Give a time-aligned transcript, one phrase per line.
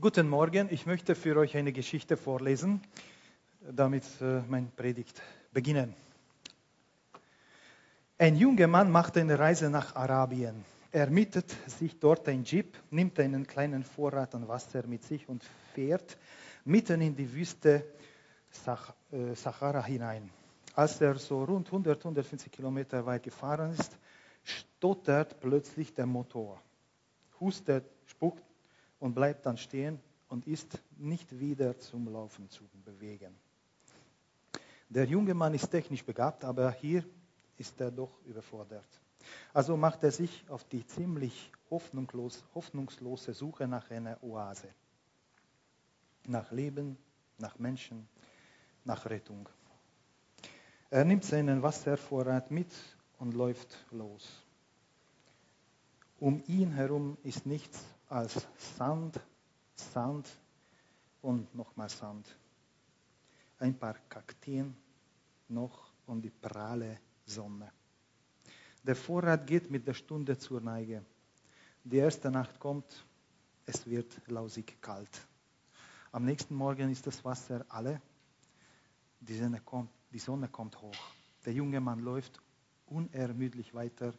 [0.00, 2.82] Guten Morgen, ich möchte für euch eine Geschichte vorlesen,
[3.60, 5.94] damit äh, mein Predigt beginnen.
[8.18, 10.64] Ein junger Mann macht eine Reise nach Arabien.
[10.90, 15.44] Er mietet sich dort ein Jeep, nimmt einen kleinen Vorrat an Wasser mit sich und
[15.74, 16.18] fährt
[16.64, 17.84] mitten in die Wüste
[19.12, 20.28] äh, Sahara hinein.
[20.74, 23.96] Als er so rund 100, 150 Kilometer weit gefahren ist,
[24.42, 26.60] stottert plötzlich der Motor,
[27.38, 28.42] hustet, spuckt
[29.04, 30.00] und bleibt dann stehen
[30.30, 33.34] und ist nicht wieder zum Laufen zu bewegen.
[34.88, 37.04] Der junge Mann ist technisch begabt, aber hier
[37.58, 38.88] ist er doch überfordert.
[39.52, 44.68] Also macht er sich auf die ziemlich hoffnungslos, hoffnungslose Suche nach einer Oase.
[46.26, 46.96] Nach Leben,
[47.36, 48.08] nach Menschen,
[48.86, 49.46] nach Rettung.
[50.88, 52.72] Er nimmt seinen Wasservorrat mit
[53.18, 54.26] und läuft los.
[56.18, 59.20] Um ihn herum ist nichts als Sand,
[59.74, 60.28] Sand
[61.22, 62.26] und nochmal Sand.
[63.58, 64.76] Ein paar Kakteen
[65.48, 67.72] noch und die pralle Sonne.
[68.82, 71.04] Der Vorrat geht mit der Stunde zur Neige.
[71.82, 73.06] Die erste Nacht kommt,
[73.66, 75.26] es wird lausig kalt.
[76.12, 78.00] Am nächsten Morgen ist das Wasser alle,
[79.20, 80.96] die Sonne kommt, die Sonne kommt hoch.
[81.44, 82.40] Der junge Mann läuft
[82.86, 84.12] unermüdlich weiter.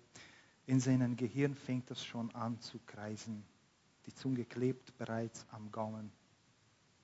[0.66, 3.46] In seinem Gehirn fängt es schon an zu kreisen.
[4.06, 6.11] Die Zunge klebt bereits am Gaumen.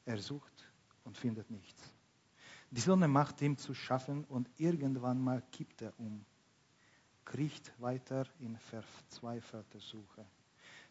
[0.06, 0.70] Er sucht
[1.04, 1.82] und findet nichts.
[2.70, 6.26] Die Sonne macht ihm zu schaffen und irgendwann mal kippt er um
[7.32, 10.26] kriecht weiter in verzweifelter Suche.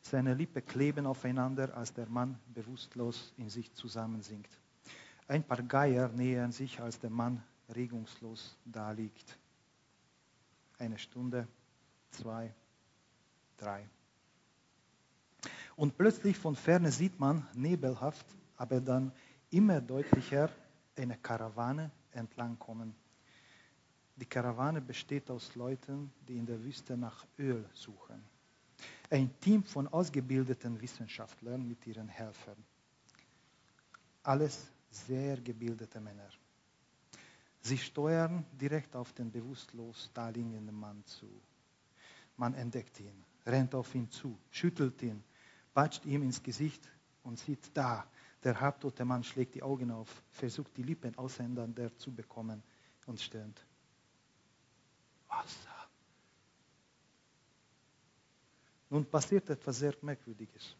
[0.00, 4.58] Seine Lippen kleben aufeinander, als der Mann bewusstlos in sich zusammensinkt.
[5.28, 7.42] Ein paar Geier nähern sich, als der Mann
[7.74, 9.39] regungslos daliegt.
[10.78, 11.47] Eine Stunde,
[12.11, 12.55] zwei,
[13.58, 13.86] drei.
[15.81, 18.27] Und plötzlich von ferne sieht man nebelhaft,
[18.59, 19.12] aber dann
[19.48, 20.50] immer deutlicher
[20.95, 22.95] eine Karawane entlangkommen.
[24.14, 28.23] Die Karawane besteht aus Leuten, die in der Wüste nach Öl suchen.
[29.08, 32.62] Ein Team von ausgebildeten Wissenschaftlern mit ihren Helfern.
[34.23, 36.29] Alles sehr gebildete Männer.
[37.62, 41.41] Sie steuern direkt auf den bewusstlos daliegenden Mann zu.
[42.36, 45.24] Man entdeckt ihn, rennt auf ihn zu, schüttelt ihn,
[45.73, 46.89] patscht ihm ins Gesicht
[47.23, 48.07] und sieht da,
[48.42, 52.63] der halbtote Mann schlägt die Augen auf, versucht die Lippen auseinander zu bekommen
[53.07, 53.64] und stöhnt.
[55.29, 55.89] Wasser.
[58.89, 60.75] Nun passiert etwas sehr Merkwürdiges.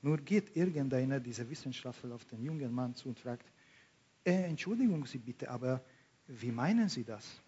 [0.00, 3.46] Nur geht irgendeiner dieser Wissenschaftler auf den jungen Mann zu und fragt,
[4.24, 5.84] äh, Entschuldigung Sie bitte, aber
[6.26, 7.40] wie meinen Sie das?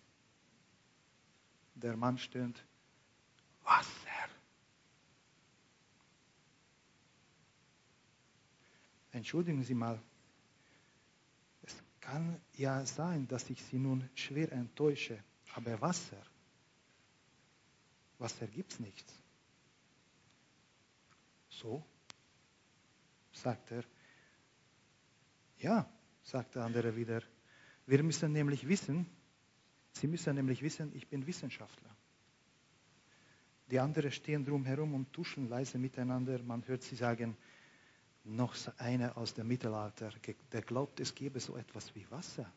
[1.74, 2.64] Der Mann stöhnt,
[3.64, 4.03] Wasser.
[9.14, 10.02] Entschuldigen Sie mal,
[11.62, 15.22] es kann ja sein, dass ich Sie nun schwer enttäusche.
[15.54, 16.20] Aber Wasser,
[18.18, 19.14] Wasser gibt es nichts.
[21.48, 21.86] So,
[23.32, 23.84] sagt er.
[25.58, 25.88] Ja,
[26.24, 27.22] sagt der andere wieder.
[27.86, 29.06] Wir müssen nämlich wissen,
[29.92, 31.96] Sie müssen nämlich wissen, ich bin Wissenschaftler.
[33.70, 36.42] Die anderen stehen drumherum und tuschen leise miteinander.
[36.42, 37.36] Man hört sie sagen,
[38.24, 40.10] noch einer aus dem Mittelalter,
[40.52, 42.50] der glaubt, es gäbe so etwas wie Wasser.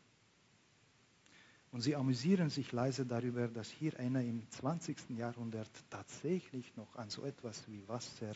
[1.70, 5.10] Und sie amüsieren sich leise darüber, dass hier einer im 20.
[5.10, 8.32] Jahrhundert tatsächlich noch an so etwas wie Wasser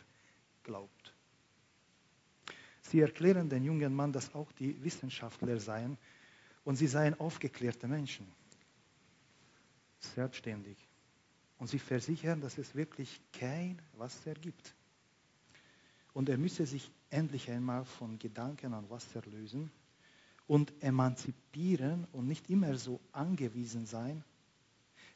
[0.63, 1.15] glaubt.
[2.83, 5.97] Sie erklären den jungen Mann, dass auch die Wissenschaftler seien
[6.65, 8.27] und sie seien aufgeklärte Menschen,
[9.99, 10.77] selbstständig.
[11.59, 14.75] Und sie versichern, dass es wirklich kein Wasser gibt.
[16.13, 19.71] Und er müsse sich endlich einmal von Gedanken an Wasser lösen
[20.47, 24.25] und emanzipieren und nicht immer so angewiesen sein.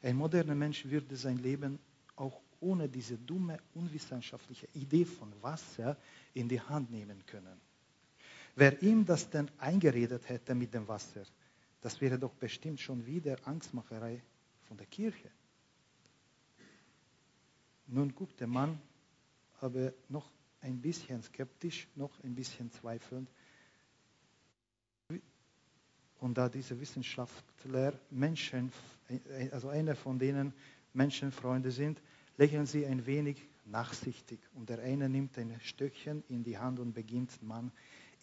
[0.01, 1.79] Ein moderner Mensch würde sein Leben
[2.15, 5.97] auch ohne diese dumme, unwissenschaftliche Idee von Wasser
[6.33, 7.59] in die Hand nehmen können.
[8.55, 11.23] Wer ihm das denn eingeredet hätte mit dem Wasser,
[11.81, 14.21] das wäre doch bestimmt schon wieder Angstmacherei
[14.67, 15.29] von der Kirche.
[17.87, 18.81] Nun guckt der Mann
[19.61, 20.29] aber noch
[20.67, 23.29] ein bisschen skeptisch, noch ein bisschen zweifelnd
[26.19, 28.71] und da diese Wissenschaftler Menschen,
[29.51, 30.53] also einer von denen
[30.93, 32.01] Menschenfreunde sind,
[32.37, 34.39] lächeln sie ein wenig nachsichtig.
[34.55, 37.71] Und der eine nimmt ein Stöckchen in die Hand und beginnt man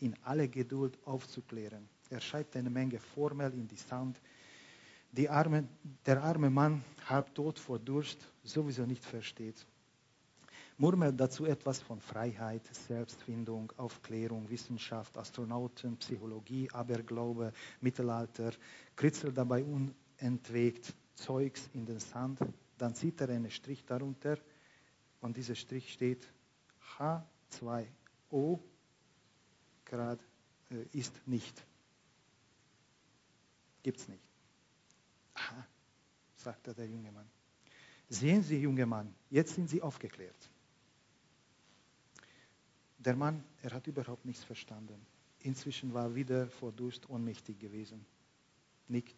[0.00, 1.88] in aller Geduld aufzuklären.
[2.10, 4.20] Er schreibt eine Menge Formel in die Sand,
[5.12, 5.68] die arme,
[6.06, 9.64] der arme Mann, halb tot vor Durst, sowieso nicht versteht.
[10.78, 18.52] Murmelt dazu etwas von Freiheit, Selbstfindung, Aufklärung, Wissenschaft, Astronauten, Psychologie, Aberglaube, Mittelalter,
[18.96, 22.40] kritzelt dabei unentwegt Zeugs in den Sand,
[22.78, 24.36] dann zieht er einen Strich darunter
[25.20, 26.26] und dieser Strich steht
[26.98, 28.58] H2O
[29.84, 30.20] Grad
[30.70, 31.64] äh, ist nicht.
[33.82, 34.22] Gibt es nicht.
[35.34, 35.66] Aha,
[36.36, 37.28] sagte der junge Mann.
[38.08, 40.50] Sehen Sie, junger Mann, jetzt sind Sie aufgeklärt.
[43.04, 45.04] Der Mann, er hat überhaupt nichts verstanden.
[45.40, 48.04] Inzwischen war er wieder vor Durst ohnmächtig gewesen.
[48.88, 49.16] Nickt.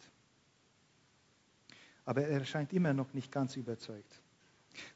[2.05, 4.21] Aber er scheint immer noch nicht ganz überzeugt.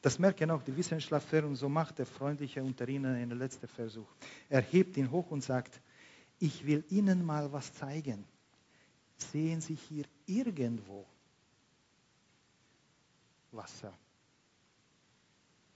[0.03, 4.09] Das merken auch die Wissenschaftler und so macht der Freundliche unter ihnen einen letzten Versuch.
[4.49, 5.81] Er hebt ihn hoch und sagt,
[6.39, 8.25] ich will Ihnen mal was zeigen.
[9.17, 11.07] Sehen Sie hier irgendwo
[13.53, 13.93] Wasser?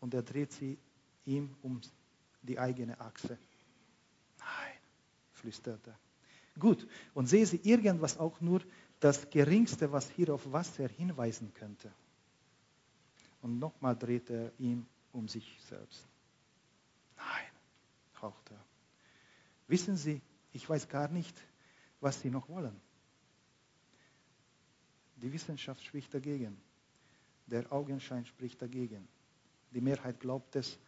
[0.01, 0.79] Und er dreht sie
[1.25, 1.81] ihm um
[2.44, 3.38] die eigene Achse.
[4.38, 4.79] Nein,
[5.32, 5.99] flüstert er.
[6.58, 8.62] Gut, und sehen Sie irgendwas auch nur
[9.00, 11.93] das Geringste, was hier auf Wasser hinweisen könnte?
[13.43, 16.06] Und nochmal dreht er ihm um sich selbst.
[17.17, 17.50] Nein,
[18.23, 18.64] haucht er.
[19.67, 20.20] Wissen Sie,
[20.52, 21.37] ich weiß gar nicht,
[22.00, 22.81] was Sie noch wollen.
[25.17, 26.56] Die Wissenschaft spricht dagegen.
[27.46, 29.06] Der Augenschein spricht dagegen.
[29.70, 30.79] Die Mehrheit glaubt es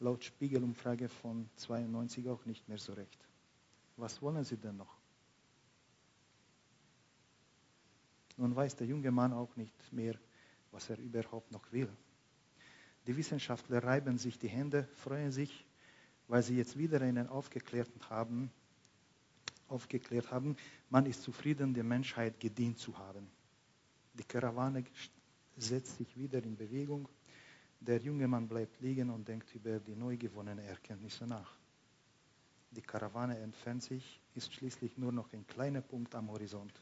[0.00, 3.18] laut Spiegelumfrage von 92 auch nicht mehr so recht.
[3.96, 4.96] Was wollen Sie denn noch?
[8.36, 10.18] Nun weiß der junge Mann auch nicht mehr,
[10.70, 11.90] was er überhaupt noch will.
[13.06, 15.66] Die Wissenschaftler reiben sich die Hände, freuen sich,
[16.28, 18.50] weil sie jetzt wieder einen aufgeklärten haben,
[19.68, 20.56] aufgeklärt haben.
[20.88, 23.30] Man ist zufrieden, der Menschheit gedient zu haben.
[24.14, 24.84] Die Karawane
[25.56, 27.08] setzt sich wieder in Bewegung.
[27.80, 31.56] Der junge Mann bleibt liegen und denkt über die neu gewonnenen Erkenntnisse nach.
[32.70, 36.72] Die Karawane entfernt sich, ist schließlich nur noch ein kleiner Punkt am Horizont.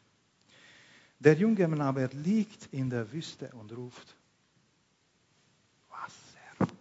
[1.20, 4.16] Der junge Mann aber liegt in der Wüste und ruft,
[5.88, 6.74] Wasser.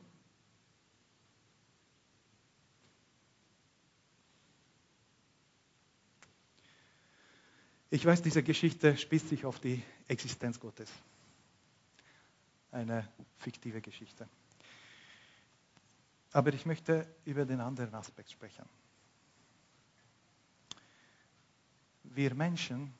[7.89, 10.91] Ich weiß, diese Geschichte spitzt sich auf die Existenz Gottes.
[12.71, 14.27] Eine fiktive Geschichte.
[16.31, 18.65] Aber ich möchte über den anderen Aspekt sprechen.
[22.03, 22.93] Wir Menschen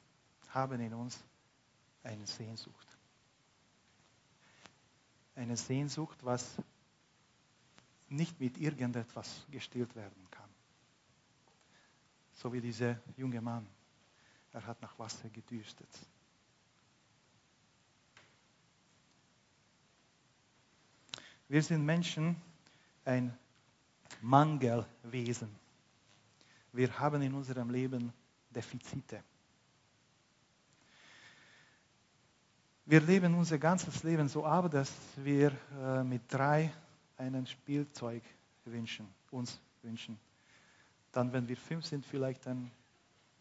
[0.50, 1.24] haben in uns
[2.04, 2.98] eine Sehnsucht.
[5.36, 6.58] Eine Sehnsucht, was
[8.10, 10.50] nicht mit irgendetwas gestillt werden kann.
[12.34, 13.68] So wie dieser junge Mann.
[14.52, 15.90] Er hat nach Wasser gedürstet.
[21.50, 22.36] Wir sind Menschen
[23.06, 23.38] ein
[24.22, 25.50] Mangelwesen.
[26.74, 28.12] Wir haben in unserem Leben
[28.50, 29.24] Defizite.
[32.86, 36.74] Wir leben unser ganzes Leben so ab, dass wir äh, mit drei
[37.18, 38.24] einen Spielzeug
[38.66, 40.20] wünschen, uns wünschen.
[41.12, 42.72] Dann, wenn wir fünf sind, vielleicht ein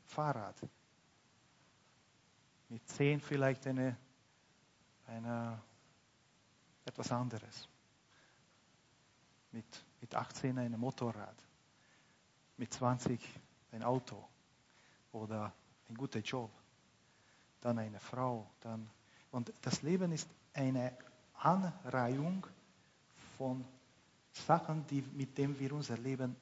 [0.06, 0.56] Fahrrad.
[2.68, 3.96] Mit zehn vielleicht eine,
[5.06, 5.60] eine,
[6.84, 7.68] etwas anderes.
[9.52, 11.36] Mit, mit 18 ein Motorrad.
[12.56, 13.20] Mit 20
[13.72, 14.24] ein Auto
[15.12, 15.52] oder
[15.88, 16.50] ein guter Job.
[17.60, 18.90] Dann eine Frau, dann
[19.30, 20.96] und das Leben ist eine
[21.34, 22.46] Anreihung
[23.36, 23.64] von
[24.32, 26.34] Sachen, die, mit denen wir unser Leben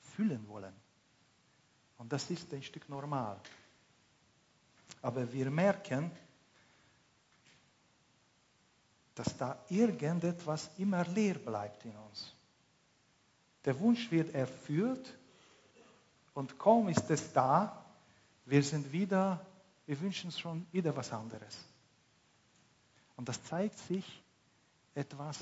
[0.00, 0.74] füllen wollen.
[1.98, 3.40] Und das ist ein Stück normal.
[5.02, 6.10] Aber wir merken,
[9.16, 12.32] dass da irgendetwas immer leer bleibt in uns.
[13.64, 15.18] Der Wunsch wird erfüllt
[16.34, 17.84] und kaum ist es da,
[18.44, 19.44] wir sind wieder,
[19.86, 21.56] wir wünschen schon wieder was anderes.
[23.16, 24.22] Und das zeigt sich
[24.94, 25.38] etwas,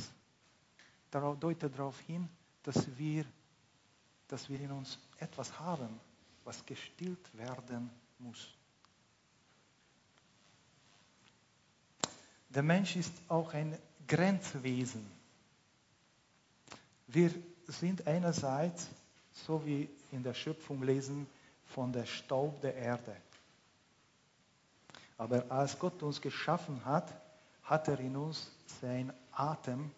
[1.11, 2.28] deutet darauf hin,
[2.62, 3.25] dass wir,
[4.28, 6.00] dass wir in uns etwas haben,
[6.45, 8.54] was gestillt werden muss.
[12.54, 15.04] Der Mensch ist auch ein Grenzwesen.
[17.08, 17.30] Wir
[17.66, 18.88] sind einerseits,
[19.32, 21.26] so wie in der Schöpfung lesen,
[21.66, 23.16] von der Staub der Erde.
[25.18, 27.12] Aber als Gott uns geschaffen hat,
[27.62, 29.90] hat er in uns sein Atem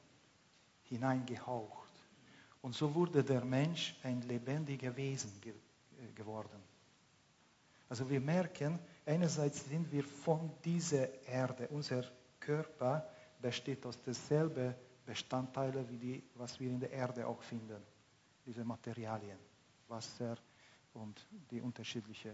[0.85, 1.91] hineingehaucht.
[2.63, 6.63] Und so wurde der Mensch ein lebendiger Wesen ge äh, geworden.
[7.89, 12.05] Also wir merken, einerseits sind wir von dieser Erde, unser
[12.47, 13.05] Körper
[13.41, 14.75] besteht aus derselben
[15.05, 17.83] Bestandteile, wie die, was wir in der Erde auch finden.
[18.45, 19.39] Diese Materialien,
[19.89, 20.37] Wasser
[20.95, 22.33] und die unterschiedlichen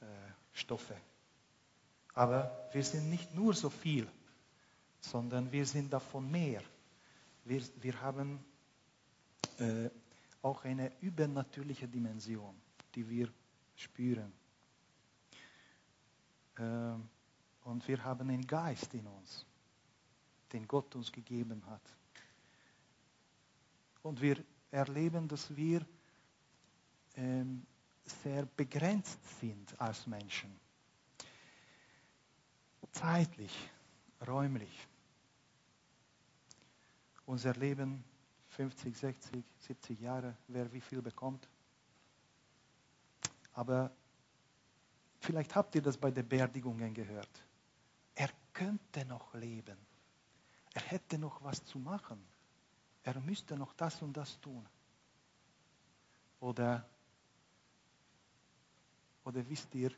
[0.00, 0.04] äh,
[0.52, 0.96] Stoffe.
[2.14, 4.08] Aber wir sind nicht nur so viel,
[5.00, 6.62] sondern wir sind davon mehr.
[7.44, 8.44] Wir, wir haben
[9.58, 9.88] äh,
[10.42, 12.54] auch eine übernatürliche Dimension,
[12.94, 13.28] die wir
[13.76, 14.32] spüren.
[16.56, 17.19] Äh,
[17.64, 19.46] und wir haben einen Geist in uns,
[20.52, 21.82] den Gott uns gegeben hat.
[24.02, 25.84] Und wir erleben, dass wir
[27.16, 27.66] ähm,
[28.04, 30.58] sehr begrenzt sind als Menschen.
[32.92, 33.70] Zeitlich,
[34.26, 34.88] räumlich.
[37.26, 38.02] Unser Leben
[38.48, 41.48] 50, 60, 70 Jahre, wer wie viel bekommt.
[43.52, 43.92] Aber
[45.20, 47.44] vielleicht habt ihr das bei den Beerdigungen gehört.
[48.60, 49.78] Könnte noch leben.
[50.74, 52.22] Er hätte noch was zu machen.
[53.02, 54.68] Er müsste noch das und das tun.
[56.40, 56.86] Oder,
[59.24, 59.90] oder wisst ihr,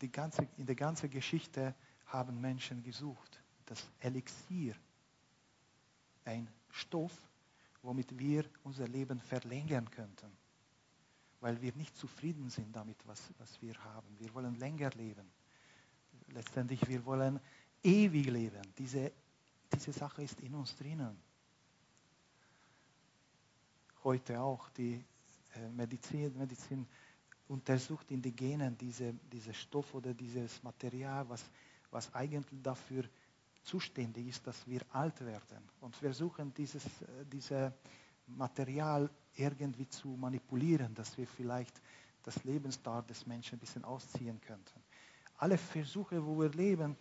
[0.00, 3.40] die ganze, in der ganzen Geschichte haben Menschen gesucht.
[3.66, 4.74] Das Elixier,
[6.24, 7.16] ein Stoff,
[7.82, 10.36] womit wir unser Leben verlängern könnten.
[11.38, 14.08] Weil wir nicht zufrieden sind damit, was, was wir haben.
[14.18, 15.30] Wir wollen länger leben.
[16.30, 17.38] Letztendlich, wir wollen
[17.82, 18.62] ewig leben.
[18.76, 19.12] Diese,
[19.72, 21.16] diese Sache ist in uns drinnen.
[24.04, 25.04] Heute auch die
[25.54, 26.86] äh, Medizin, Medizin
[27.48, 31.44] untersucht in den Genen diese, diese Stoff oder dieses Material, was,
[31.90, 33.04] was eigentlich dafür
[33.62, 35.68] zuständig ist, dass wir alt werden.
[35.80, 37.72] Und versuchen, dieses äh, diese
[38.26, 41.80] Material irgendwie zu manipulieren, dass wir vielleicht
[42.22, 44.80] das Lebensdauer des Menschen ein bisschen ausziehen könnten.
[45.38, 46.96] Alle Versuche, wo wir leben,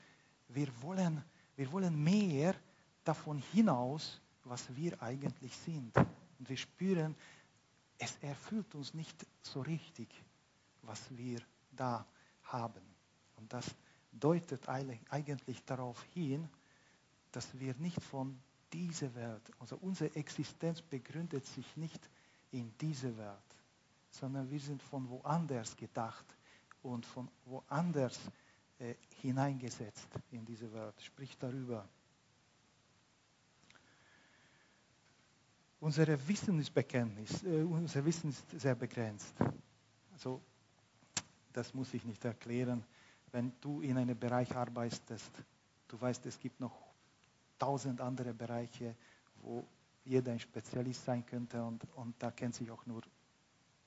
[0.53, 1.23] wir wollen,
[1.55, 2.55] wir wollen mehr
[3.03, 5.95] davon hinaus, was wir eigentlich sind.
[5.97, 7.15] Und wir spüren,
[7.97, 10.09] es erfüllt uns nicht so richtig,
[10.81, 11.39] was wir
[11.71, 12.05] da
[12.43, 12.81] haben.
[13.37, 13.65] Und das
[14.11, 16.49] deutet eigentlich darauf hin,
[17.31, 18.37] dass wir nicht von
[18.73, 22.09] dieser Welt, also unsere Existenz begründet sich nicht
[22.51, 23.37] in dieser Welt,
[24.09, 26.25] sondern wir sind von woanders gedacht
[26.81, 28.19] und von woanders
[28.81, 30.99] äh, hineingesetzt in diese Welt.
[31.03, 31.87] Sprich darüber.
[35.79, 39.35] Unsere Wissensbekenntnis, äh, unser Wissen ist sehr begrenzt.
[40.13, 40.41] Also,
[41.53, 42.83] das muss ich nicht erklären.
[43.31, 45.31] Wenn du in einem Bereich arbeitest,
[45.87, 46.75] du weißt, es gibt noch
[47.59, 48.95] tausend andere Bereiche,
[49.43, 49.63] wo
[50.05, 53.03] jeder ein Spezialist sein könnte und, und da kennt sich auch nur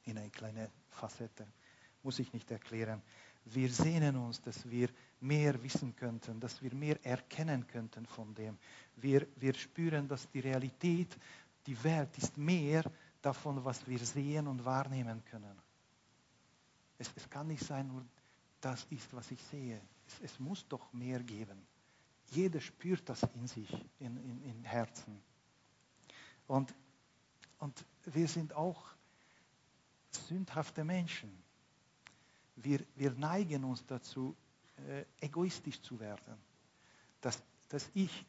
[0.04, 1.48] in eine kleine Facette.
[2.04, 3.02] Muss ich nicht erklären.
[3.46, 4.88] Wir sehnen uns, dass wir
[5.20, 8.58] mehr wissen könnten, dass wir mehr erkennen könnten von dem.
[8.96, 11.16] Wir, wir spüren, dass die Realität,
[11.66, 15.58] die Welt ist mehr davon, was wir sehen und wahrnehmen können.
[16.98, 18.04] Es, es kann nicht sein, nur
[18.60, 19.80] das ist, was ich sehe.
[20.06, 21.66] Es, es muss doch mehr geben.
[22.30, 25.20] Jeder spürt das in sich, in, in, in Herzen.
[26.46, 26.74] Und,
[27.58, 28.82] und wir sind auch
[30.10, 31.43] sündhafte Menschen.
[32.56, 34.36] Wir, wir neigen uns dazu,
[34.88, 36.36] äh, egoistisch zu werden.
[37.20, 38.24] Dass, dass ich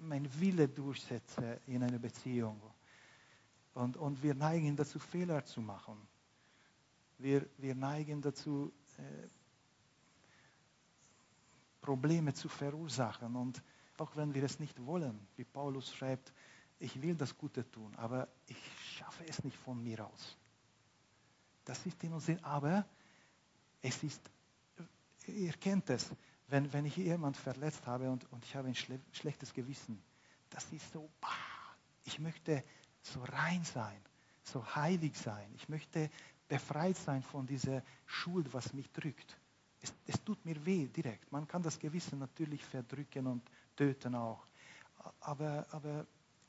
[0.00, 2.60] mein Wille durchsetze in einer Beziehung.
[3.74, 5.96] Und, und wir neigen dazu, Fehler zu machen.
[7.18, 9.28] Wir, wir neigen dazu, äh,
[11.80, 13.36] Probleme zu verursachen.
[13.36, 13.62] Und
[13.98, 16.32] auch wenn wir es nicht wollen, wie Paulus schreibt,
[16.78, 18.58] ich will das Gute tun, aber ich
[18.96, 20.36] schaffe es nicht von mir aus.
[21.64, 22.84] Das ist in uns, aber
[23.82, 24.20] es ist,
[25.26, 26.10] ihr kennt es,
[26.48, 30.02] wenn, wenn ich jemand verletzt habe und, und ich habe ein schle schlechtes Gewissen,
[30.50, 31.10] das ist so,
[32.04, 32.62] ich möchte
[33.02, 34.00] so rein sein,
[34.42, 35.50] so heilig sein.
[35.54, 36.10] Ich möchte
[36.48, 39.36] befreit sein von dieser Schuld, was mich drückt.
[39.80, 41.30] Es, es tut mir weh direkt.
[41.32, 43.42] Man kann das Gewissen natürlich verdrücken und
[43.74, 44.46] töten auch.
[45.20, 46.06] Aber, aber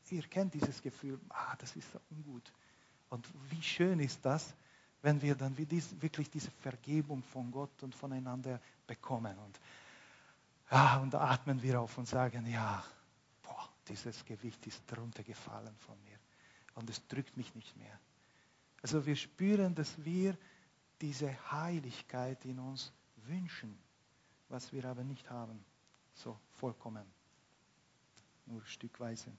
[0.10, 2.54] ihr kennt dieses Gefühl, ah, das ist so ungut.
[3.10, 4.56] Und wie schön ist das,
[5.02, 9.38] wenn wir dann wirklich diese Vergebung von Gott und voneinander bekommen.
[9.38, 9.60] Und,
[10.72, 12.84] ja, und da atmen wir auf und sagen, ja,
[13.44, 16.18] boah, dieses Gewicht ist runtergefallen von mir.
[16.76, 18.00] Und es drückt mich nicht mehr.
[18.82, 20.38] Also wir spüren, dass wir
[21.02, 22.92] diese Heiligkeit in uns
[23.28, 23.78] wünschen,
[24.50, 25.64] was wir aber nicht haben,
[26.14, 27.06] so vollkommen,
[28.46, 29.32] nur stückweise.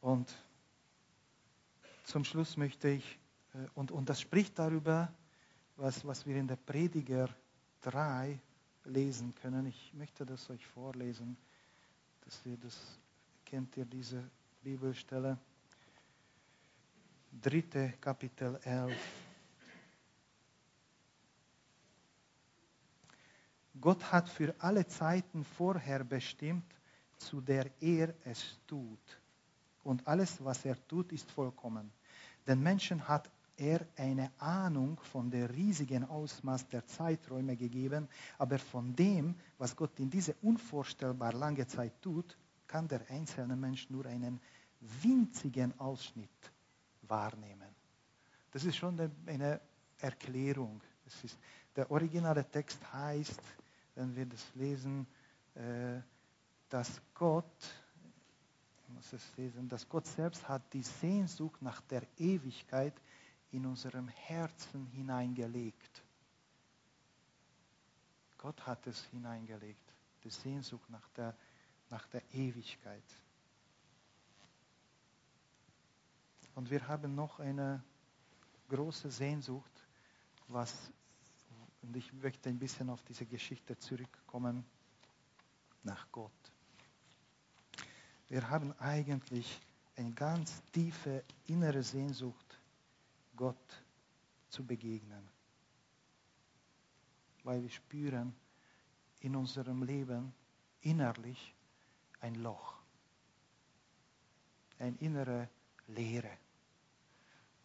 [0.00, 0.34] Und
[2.10, 3.18] zum Schluss möchte ich,
[3.54, 5.12] äh, und, und das spricht darüber,
[5.76, 7.28] was, was wir in der Prediger
[7.82, 8.38] 3
[8.84, 9.66] lesen können.
[9.66, 11.36] Ich möchte das euch vorlesen,
[12.22, 12.76] dass ihr das
[13.44, 14.28] kennt ihr diese
[14.62, 15.38] Bibelstelle.
[17.30, 18.92] Dritte Kapitel 11.
[23.80, 26.74] Gott hat für alle Zeiten vorher bestimmt,
[27.18, 29.20] zu der er es tut.
[29.84, 31.90] Und alles, was er tut, ist vollkommen.
[32.46, 38.96] Den Menschen hat er eine Ahnung von der riesigen Ausmaß der Zeiträume gegeben, aber von
[38.96, 44.40] dem, was Gott in diese unvorstellbar lange Zeit tut, kann der einzelne Mensch nur einen
[45.02, 46.30] winzigen Ausschnitt
[47.02, 47.68] wahrnehmen.
[48.50, 49.60] Das ist schon eine
[49.98, 50.80] Erklärung.
[51.06, 51.36] Ist,
[51.76, 53.42] der originale Text heißt,
[53.94, 55.06] wenn wir das lesen,
[55.54, 56.00] äh,
[56.68, 57.44] dass Gott,
[59.12, 62.94] es lesen, dass Gott selbst hat die Sehnsucht nach der Ewigkeit
[63.52, 66.02] in unserem Herzen hineingelegt.
[68.38, 69.92] Gott hat es hineingelegt,
[70.24, 71.36] die Sehnsucht nach der,
[71.90, 73.04] nach der Ewigkeit.
[76.54, 77.82] Und wir haben noch eine
[78.68, 79.70] große Sehnsucht,
[80.48, 80.92] was,
[81.82, 84.64] und ich möchte ein bisschen auf diese Geschichte zurückkommen,
[85.82, 86.32] nach Gott.
[88.30, 89.60] Wir haben eigentlich
[89.96, 92.60] eine ganz tiefe innere Sehnsucht
[93.34, 93.82] Gott
[94.48, 95.28] zu begegnen.
[97.42, 98.32] Weil wir spüren
[99.18, 100.32] in unserem Leben
[100.80, 101.54] innerlich
[102.20, 102.76] ein Loch,
[104.78, 105.48] eine innere
[105.88, 106.30] Leere.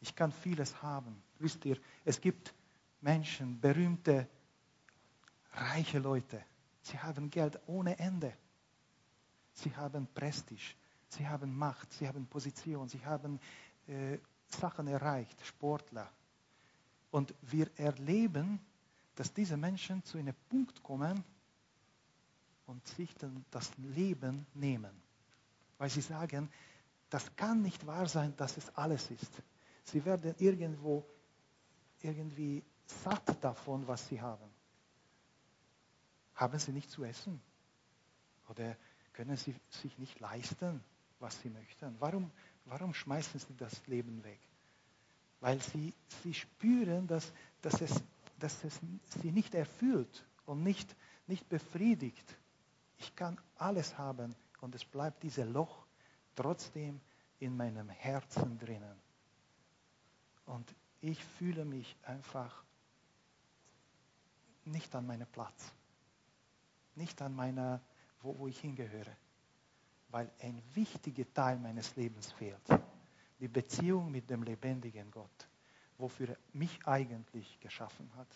[0.01, 1.21] Ich kann vieles haben.
[1.37, 2.55] Wisst ihr, es gibt
[3.01, 4.27] Menschen, berühmte,
[5.53, 6.43] reiche Leute.
[6.81, 8.33] Sie haben Geld ohne Ende.
[9.55, 10.75] Sie haben Prestige,
[11.09, 13.39] sie haben Macht, sie haben Position, sie haben
[13.87, 16.09] äh, Sachen erreicht, Sportler.
[17.11, 18.59] Und wir erleben,
[19.15, 21.23] dass diese Menschen zu einem Punkt kommen
[22.67, 24.91] und sich dann das Leben nehmen.
[25.77, 26.51] Weil sie sagen,
[27.09, 29.31] das kann nicht wahr sein, dass es alles ist.
[29.83, 31.05] Sie werden irgendwo
[32.01, 34.49] irgendwie satt davon, was sie haben.
[36.35, 37.41] Haben sie nicht zu essen?
[38.49, 38.75] Oder
[39.15, 40.83] können sie sich nicht leisten,
[41.19, 41.95] was sie möchten?
[41.99, 42.31] Warum,
[42.65, 44.39] Warum schmeißen sie das Leben weg?
[45.39, 48.03] Weil sie, sie spüren, dass, dass, es,
[48.39, 48.79] dass es
[49.21, 50.95] sie nicht erfüllt und nicht,
[51.27, 52.35] nicht befriedigt.
[52.97, 55.85] Ich kann alles haben und es bleibt dieses Loch
[56.35, 56.99] trotzdem
[57.39, 58.97] in meinem Herzen drinnen.
[60.47, 62.63] Und ich fühle mich einfach
[64.63, 65.71] nicht an meinem Platz,
[66.95, 67.79] nicht an meiner,
[68.25, 69.15] wo, wo ich hingehöre
[70.15, 72.61] weil ein wichtiger Teil meines Lebens fehlt.
[73.41, 75.49] Die Beziehung mit dem lebendigen Gott,
[75.97, 78.27] wofür er mich eigentlich geschaffen hat.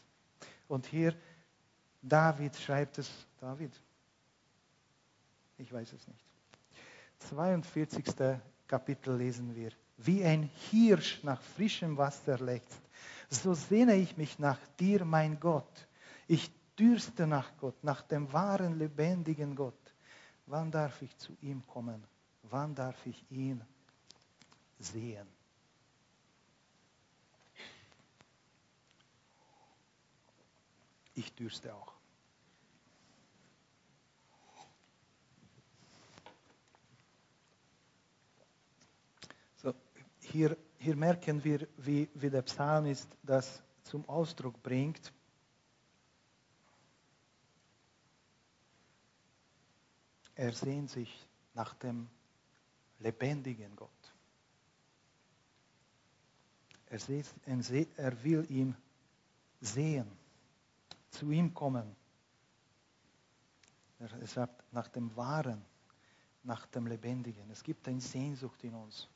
[0.67, 1.15] Und hier,
[2.01, 3.71] David schreibt es, David,
[5.57, 6.25] ich weiß es nicht.
[7.19, 8.03] 42.
[8.67, 9.71] Kapitel lesen wir.
[9.95, 12.81] Wie ein Hirsch nach frischem Wasser lechzt,
[13.29, 15.87] so sehne ich mich nach dir, mein Gott.
[16.27, 19.93] Ich dürste nach Gott, nach dem wahren, lebendigen Gott.
[20.45, 22.03] Wann darf ich zu ihm kommen?
[22.43, 23.61] Wann darf ich ihn
[24.79, 25.27] sehen?
[31.13, 31.93] Ich dürste auch.
[39.57, 39.73] So,
[40.21, 45.11] hier, hier merken wir, wie, wie der Psalmist das zum Ausdruck bringt.
[50.39, 52.07] Er sehnt sich nach dem
[52.99, 53.89] lebendigen Gott.
[56.85, 56.97] Er,
[57.97, 58.73] er will ihn
[59.59, 60.09] sehen,
[61.09, 61.93] zu ihm kommen.
[63.99, 65.61] Er sagt nach dem Wahren,
[66.43, 67.51] nach dem Lebendigen.
[67.51, 69.09] Es gibt eine Sehnsucht in uns.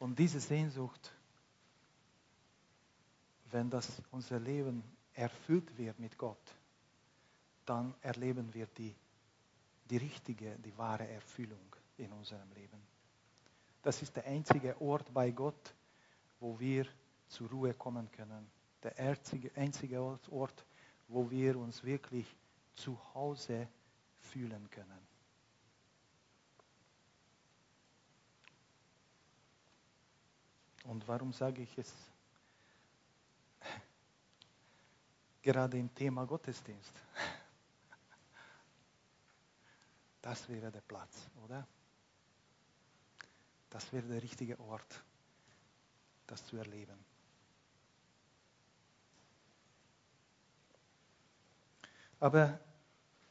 [0.00, 1.14] Und diese Sehnsucht,
[3.52, 4.82] wenn das unser Leben
[5.14, 6.56] erfüllt wird mit Gott,
[7.64, 8.96] dann erleben wir die
[9.90, 12.80] die richtige, die wahre Erfüllung in unserem Leben.
[13.82, 15.74] Das ist der einzige Ort bei Gott,
[16.40, 16.86] wo wir
[17.28, 18.46] zur Ruhe kommen können.
[18.82, 20.64] Der einzige, Ort,
[21.08, 22.26] wo wir uns wirklich
[22.74, 23.68] zu Hause
[24.20, 24.98] fühlen können.
[30.84, 31.92] Und warum sage ich es
[35.42, 36.92] gerade im Thema Gottesdienst?
[40.22, 41.66] Das wäre der Platz, oder?
[43.70, 45.02] Das wäre der richtige Ort,
[46.26, 46.98] das zu erleben.
[52.20, 52.60] Aber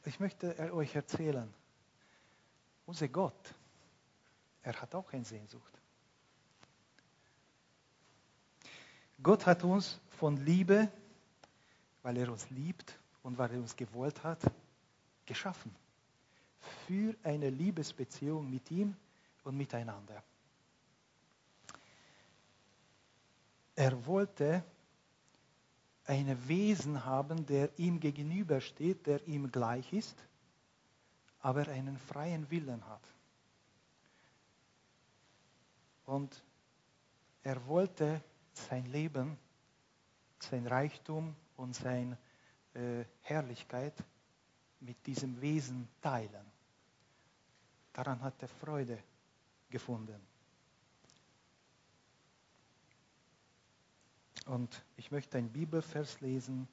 [0.04, 1.52] ich möchte euch erzählen,
[2.84, 3.54] unser Gott,
[4.62, 5.72] er hat auch eine Sehnsucht.
[9.22, 10.90] Gott hat uns von Liebe,
[12.02, 14.40] weil er uns liebt und weil er uns gewollt hat,
[15.24, 15.74] geschaffen.
[16.86, 18.96] Für eine Liebesbeziehung mit ihm
[19.44, 20.22] und miteinander.
[23.74, 24.62] Er wollte
[26.04, 30.16] ein Wesen haben, der ihm gegenübersteht, der ihm gleich ist,
[31.40, 33.02] aber einen freien Willen hat.
[36.06, 36.42] Und
[37.42, 38.22] er wollte
[38.52, 39.38] sein Leben,
[40.38, 42.18] sein Reichtum und seine
[42.74, 43.94] äh, Herrlichkeit
[44.80, 46.51] mit diesem Wesen teilen.
[47.92, 48.98] Daran hat er Freude
[49.68, 50.20] gefunden.
[54.46, 56.66] Und ich möchte ein Bibelvers lesen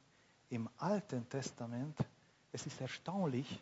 [0.50, 1.98] im Alten Testament.
[2.52, 3.62] Es ist erstaunlich,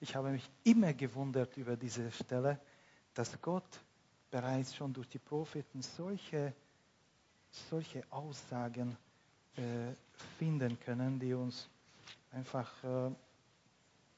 [0.00, 2.60] ich habe mich immer gewundert über diese Stelle,
[3.14, 3.80] dass Gott
[4.30, 6.54] bereits schon durch die Propheten solche,
[7.50, 8.96] solche Aussagen
[9.56, 9.92] äh,
[10.38, 11.68] finden können, die uns
[12.30, 13.10] einfach äh,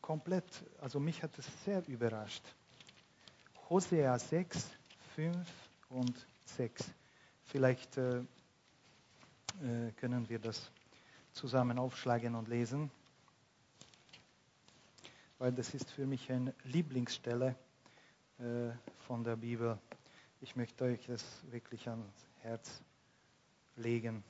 [0.02, 0.44] komplett,
[0.80, 2.44] also mich hat es sehr überrascht.
[3.70, 4.68] Hosea 6,
[5.14, 5.48] 5
[5.90, 6.90] und 6.
[7.44, 10.72] Vielleicht äh, äh, können wir das
[11.32, 12.90] zusammen aufschlagen und lesen,
[15.38, 17.54] weil das ist für mich eine Lieblingsstelle
[18.40, 18.70] äh,
[19.06, 19.78] von der Bibel.
[20.40, 22.82] Ich möchte euch das wirklich ans Herz
[23.76, 24.24] legen.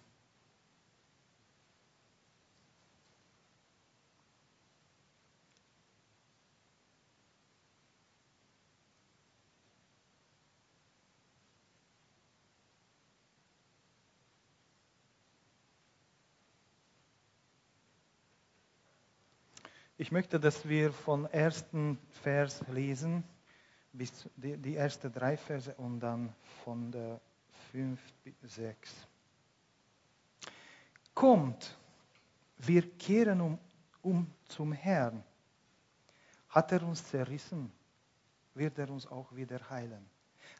[20.11, 23.23] Ich möchte, dass wir vom ersten Vers lesen,
[23.93, 27.21] bis die, die ersten drei Verse und dann von der
[27.71, 28.93] fünf bis sechs.
[31.15, 31.77] Kommt,
[32.59, 33.59] wir kehren um,
[34.03, 35.23] um zum Herrn.
[36.49, 37.71] Hat er uns zerrissen,
[38.55, 40.05] wird er uns auch wieder heilen.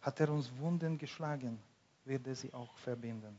[0.01, 1.59] Hat er uns Wunden geschlagen,
[2.05, 3.37] wird er sie auch verbinden.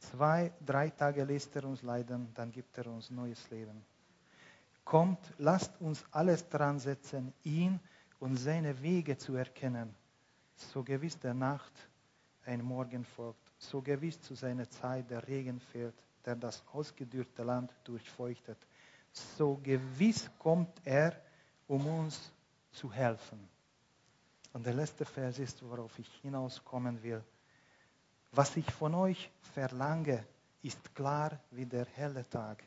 [0.00, 3.82] Zwei, drei Tage lässt er uns leiden, dann gibt er uns neues Leben.
[4.90, 7.78] Kommt, lasst uns alles dran setzen, ihn
[8.18, 9.94] und seine Wege zu erkennen.
[10.56, 11.72] So gewiss der Nacht
[12.44, 17.72] ein Morgen folgt, so gewiss zu seiner Zeit der Regen fällt, der das ausgedürrte Land
[17.84, 18.58] durchfeuchtet.
[19.12, 21.14] So gewiss kommt er,
[21.68, 22.32] um uns
[22.72, 23.48] zu helfen.
[24.52, 27.22] Und der letzte Vers ist, worauf ich hinauskommen will.
[28.32, 30.26] Was ich von euch verlange,
[30.62, 32.64] ist klar wie der helle Tag.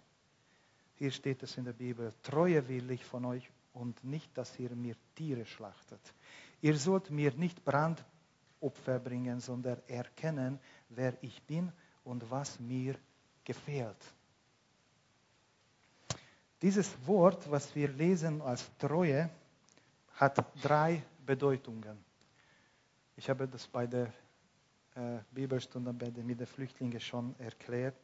[1.03, 4.69] Hier steht es in der Bibel, Treue will ich von euch und nicht, dass ihr
[4.73, 5.99] mir Tiere schlachtet.
[6.61, 11.73] Ihr sollt mir nicht Brandopfer bringen, sondern erkennen, wer ich bin
[12.05, 12.95] und was mir
[13.43, 13.97] gefällt.
[16.61, 19.29] Dieses Wort, was wir lesen als Treue,
[20.13, 21.97] hat drei Bedeutungen.
[23.17, 24.05] Ich habe das bei der
[24.95, 27.97] äh, Bibelstunde mit den Flüchtlingen schon erklärt.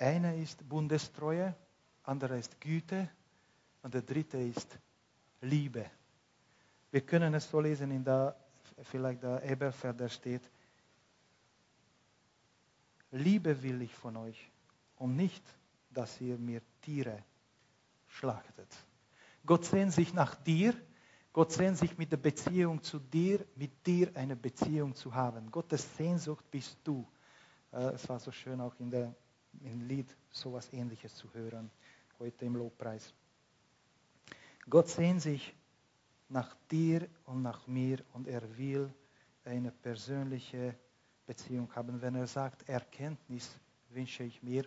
[0.00, 1.54] Eine ist Bundestreue,
[2.04, 3.10] andere ist Güte
[3.82, 4.78] und der dritte ist
[5.42, 5.84] Liebe.
[6.90, 8.34] Wir können es so lesen in der,
[8.84, 10.40] vielleicht der Eberfelder steht,
[13.10, 14.50] Liebe will ich von euch
[14.96, 15.44] und nicht,
[15.90, 17.22] dass ihr mir Tiere
[18.08, 18.74] schlachtet.
[19.44, 20.74] Gott sehnt sich nach dir,
[21.34, 25.50] Gott sehnt sich mit der Beziehung zu dir, mit dir eine Beziehung zu haben.
[25.50, 27.06] Gottes Sehnsucht bist du.
[27.70, 29.14] Äh, es war so schön auch in der
[29.62, 31.70] im Lied sowas ähnliches zu hören,
[32.18, 33.12] heute im Lobpreis.
[34.68, 35.54] Gott sehnt sich
[36.28, 38.92] nach dir und nach mir und er will
[39.44, 40.76] eine persönliche
[41.26, 42.00] Beziehung haben.
[42.00, 43.58] Wenn er sagt, Erkenntnis
[43.88, 44.64] wünsche ich mir,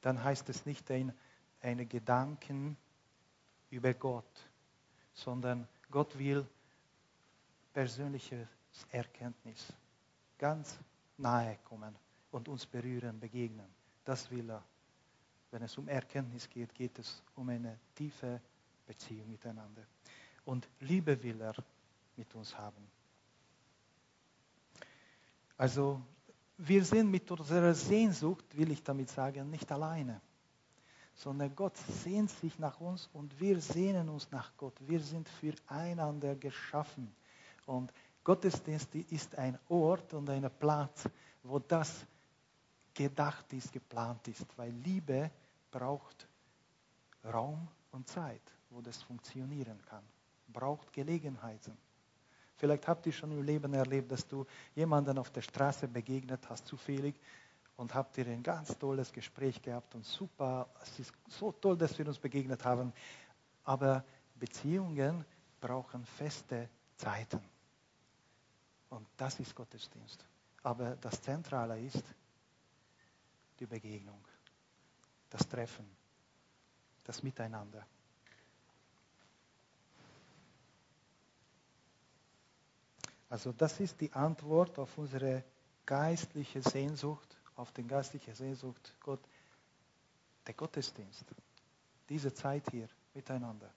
[0.00, 1.12] dann heißt es nicht ein,
[1.60, 2.76] eine Gedanken
[3.70, 4.50] über Gott,
[5.12, 6.46] sondern Gott will
[7.72, 8.46] persönliches
[8.90, 9.72] Erkenntnis
[10.38, 10.78] ganz
[11.16, 11.94] nahe kommen
[12.30, 13.68] und uns berühren, begegnen.
[14.04, 14.62] Das will er.
[15.50, 18.40] Wenn es um Erkenntnis geht, geht es um eine tiefe
[18.86, 19.82] Beziehung miteinander.
[20.44, 21.54] Und Liebe will er
[22.16, 22.86] mit uns haben.
[25.56, 26.00] Also
[26.58, 30.20] wir sind mit unserer Sehnsucht, will ich damit sagen, nicht alleine,
[31.14, 34.74] sondern Gott sehnt sich nach uns und wir sehnen uns nach Gott.
[34.80, 37.14] Wir sind füreinander geschaffen.
[37.66, 37.92] Und
[38.24, 41.08] Gottesdienst ist ein Ort und ein Platz,
[41.42, 42.06] wo das
[42.94, 45.30] gedacht ist, geplant ist, weil Liebe
[45.70, 46.26] braucht
[47.24, 50.04] Raum und Zeit, wo das funktionieren kann.
[50.48, 51.76] Braucht Gelegenheiten.
[52.56, 56.66] Vielleicht habt ihr schon im Leben erlebt, dass du jemanden auf der Straße begegnet hast,
[56.66, 57.14] zufällig,
[57.76, 61.98] und habt ihr ein ganz tolles Gespräch gehabt und super, es ist so toll, dass
[61.98, 62.92] wir uns begegnet haben.
[63.64, 64.04] Aber
[64.36, 65.24] Beziehungen
[65.60, 67.40] brauchen feste Zeiten.
[68.90, 70.24] Und das ist Gottesdienst.
[70.62, 72.04] Aber das Zentrale ist
[73.60, 74.20] die Begegnung,
[75.30, 75.86] das Treffen,
[77.04, 77.86] das Miteinander.
[83.28, 85.42] Also das ist die Antwort auf unsere
[85.84, 89.20] geistliche Sehnsucht, auf die geistliche Sehnsucht, Gott,
[90.46, 91.24] der Gottesdienst,
[92.08, 93.72] diese Zeit hier miteinander.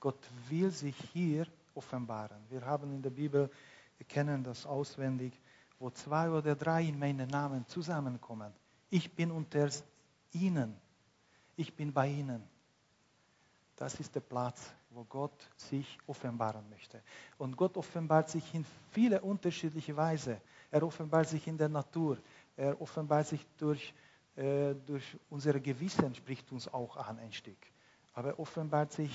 [0.00, 2.38] Gott will sich hier offenbaren.
[2.50, 3.50] Wir haben in der Bibel,
[3.96, 5.32] wir kennen das auswendig,
[5.78, 8.52] wo zwei oder drei in meinen Namen zusammenkommen.
[8.90, 9.68] Ich bin unter
[10.32, 10.74] ihnen.
[11.56, 12.42] Ich bin bei ihnen.
[13.76, 17.02] Das ist der Platz, wo Gott sich offenbaren möchte.
[17.36, 20.40] Und Gott offenbart sich in viele unterschiedliche Weise.
[20.70, 22.18] Er offenbart sich in der Natur.
[22.56, 23.94] Er offenbart sich durch,
[24.36, 27.58] äh, durch unser Gewissen, spricht uns auch an ein Stück.
[28.14, 29.14] Aber er offenbart sich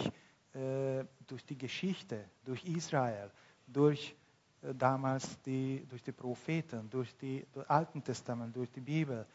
[0.53, 3.31] äh, durch die Geschichte, durch Israel,
[3.67, 4.15] durch
[4.61, 9.25] äh, damals die, durch die Propheten, durch die durch Alten Testament, durch die Bibel.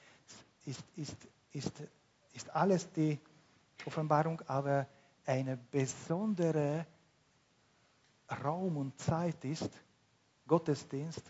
[0.69, 1.17] Ist, ist,
[1.53, 1.83] ist,
[2.35, 3.19] ist alles die
[3.87, 4.87] Offenbarung, aber
[5.25, 6.87] eine besondere
[8.45, 9.71] Raum und Zeit ist,
[10.47, 11.23] Gottesdienst,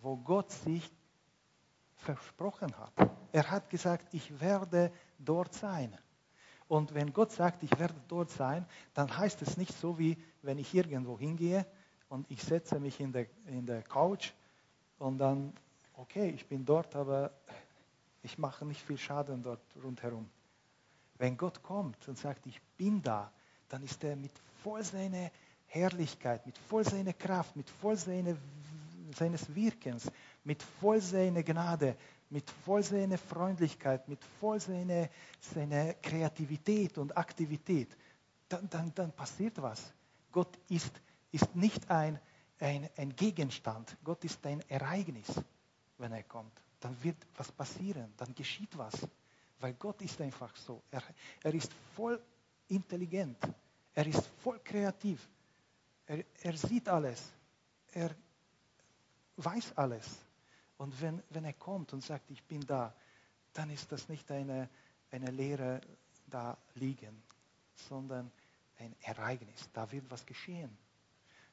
[0.00, 0.90] wo Gott sich
[1.98, 2.92] versprochen hat.
[3.30, 5.96] Er hat gesagt, ich werde dort sein.
[6.66, 10.58] Und wenn Gott sagt, ich werde dort sein, dann heißt es nicht so, wie wenn
[10.58, 11.64] ich irgendwo hingehe
[12.08, 14.32] und ich setze mich in der, in der Couch
[14.98, 15.52] und dann,
[15.94, 17.30] okay, ich bin dort, aber
[18.22, 20.28] ich mache nicht viel Schaden dort rundherum.
[21.18, 23.32] Wenn Gott kommt und sagt, ich bin da,
[23.68, 25.30] dann ist er mit voll seiner
[25.66, 28.36] Herrlichkeit, mit voll seiner Kraft, mit voll seiner,
[29.14, 30.10] seines Wirkens,
[30.44, 31.96] mit voll seiner Gnade,
[32.30, 35.08] mit voll seiner Freundlichkeit, mit voll seiner,
[35.40, 37.96] seiner Kreativität und Aktivität,
[38.48, 39.92] dann, dann, dann passiert was.
[40.32, 40.92] Gott ist,
[41.32, 42.18] ist nicht ein,
[42.58, 45.28] ein, ein Gegenstand, Gott ist ein Ereignis,
[45.98, 46.60] wenn er kommt.
[46.80, 48.94] Dann wird was passieren, dann geschieht was.
[49.60, 50.82] Weil Gott ist einfach so.
[50.90, 51.02] Er,
[51.42, 52.20] er ist voll
[52.68, 53.36] intelligent,
[53.94, 55.28] er ist voll kreativ,
[56.06, 57.22] er, er sieht alles,
[57.92, 58.14] er
[59.36, 60.06] weiß alles.
[60.78, 62.94] Und wenn, wenn er kommt und sagt, ich bin da,
[63.52, 64.70] dann ist das nicht eine,
[65.10, 65.80] eine Lehre
[66.26, 67.22] da liegen,
[67.74, 68.30] sondern
[68.78, 69.68] ein Ereignis.
[69.72, 70.76] Da wird was geschehen.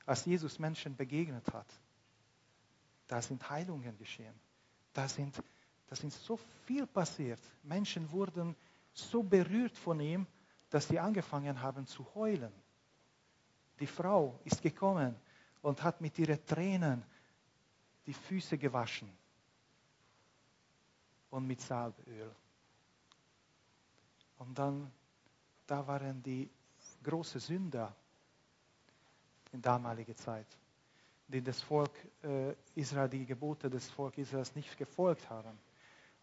[0.06, 1.68] Als Jesus Menschen begegnet hat,
[3.08, 4.34] da sind Heilungen geschehen.
[4.98, 5.40] Da sind,
[5.88, 7.40] da sind so viel passiert.
[7.62, 8.56] Menschen wurden
[8.92, 10.26] so berührt von ihm,
[10.72, 12.52] dass sie angefangen haben zu heulen.
[13.80, 15.16] Die Frau ist gekommen
[15.62, 17.04] und hat mit ihren Tränen
[18.08, 19.16] die Füße gewaschen
[21.30, 22.34] und mit Salböl.
[24.40, 24.92] Und dann,
[25.68, 26.50] da waren die
[27.04, 27.96] großen Sünder
[29.52, 30.48] in damaliger Zeit,
[31.28, 31.92] die das Volk
[32.24, 35.58] äh, Israel, die Gebote des Volkes Israels nicht gefolgt haben.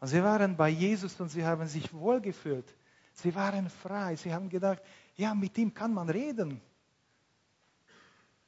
[0.01, 2.75] Und sie waren bei Jesus und sie haben sich wohlgefühlt.
[3.12, 4.17] Sie waren frei.
[4.17, 4.83] Sie haben gedacht,
[5.17, 6.61] ja, mit ihm kann man reden.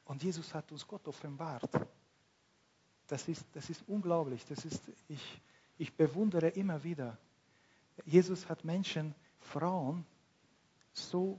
[0.05, 1.71] Und Jesus hat uns Gott offenbart.
[3.07, 4.45] Das ist, das ist unglaublich.
[4.47, 5.40] Das ist, ich,
[5.79, 7.16] ich bewundere immer wieder.
[8.05, 10.05] Jesus hat Menschen, Frauen,
[10.92, 11.38] so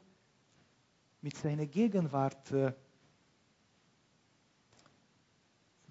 [1.22, 2.74] mit seiner Gegenwart äh,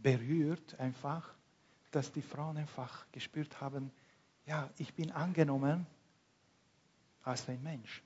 [0.07, 1.35] berührt, einfach,
[1.91, 3.91] dass die Frauen einfach gespürt haben,
[4.45, 5.85] ja, ich bin angenommen
[7.23, 8.05] als ein Mensch.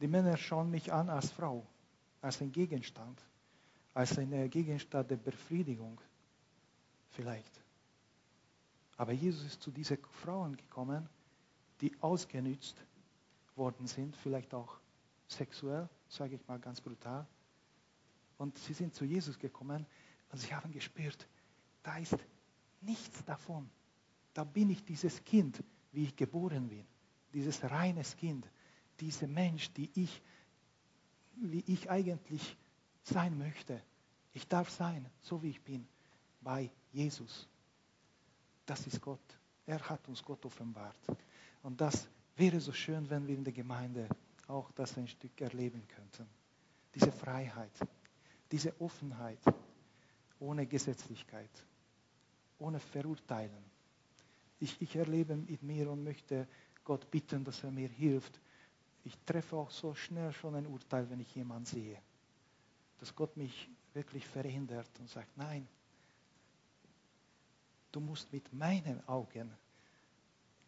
[0.00, 1.66] Die Männer schauen mich an als Frau,
[2.20, 3.18] als ein Gegenstand
[3.98, 6.00] als ein Gegenstand der Befriedigung
[7.10, 7.60] vielleicht.
[8.96, 11.08] Aber Jesus ist zu diesen Frauen gekommen,
[11.80, 12.76] die ausgenützt
[13.56, 14.78] worden sind, vielleicht auch
[15.26, 17.26] sexuell, sage ich mal ganz brutal.
[18.38, 19.86] Und sie sind zu Jesus gekommen
[20.30, 21.28] und sie haben gespürt,
[21.82, 22.16] da ist
[22.80, 23.68] nichts davon.
[24.32, 26.86] Da bin ich dieses Kind, wie ich geboren bin.
[27.32, 28.46] Dieses reines Kind,
[29.00, 30.22] dieser Mensch, die ich,
[31.36, 32.56] wie ich eigentlich
[33.02, 33.82] sein möchte.
[34.32, 35.86] Ich darf sein, so wie ich bin,
[36.40, 37.48] bei Jesus.
[38.66, 39.20] Das ist Gott.
[39.66, 40.96] Er hat uns Gott offenbart.
[41.62, 44.08] Und das wäre so schön, wenn wir in der Gemeinde
[44.46, 46.26] auch das ein Stück erleben könnten.
[46.94, 47.72] Diese Freiheit,
[48.50, 49.40] diese Offenheit,
[50.40, 51.50] ohne Gesetzlichkeit,
[52.58, 53.64] ohne Verurteilen.
[54.60, 56.48] Ich, ich erlebe mit mir und möchte
[56.84, 58.40] Gott bitten, dass er mir hilft,
[59.04, 62.00] ich treffe auch so schnell schon ein Urteil, wenn ich jemanden sehe.
[62.98, 65.66] Dass Gott mich wirklich verhindert und sagt, nein,
[67.92, 69.50] du musst mit meinen Augen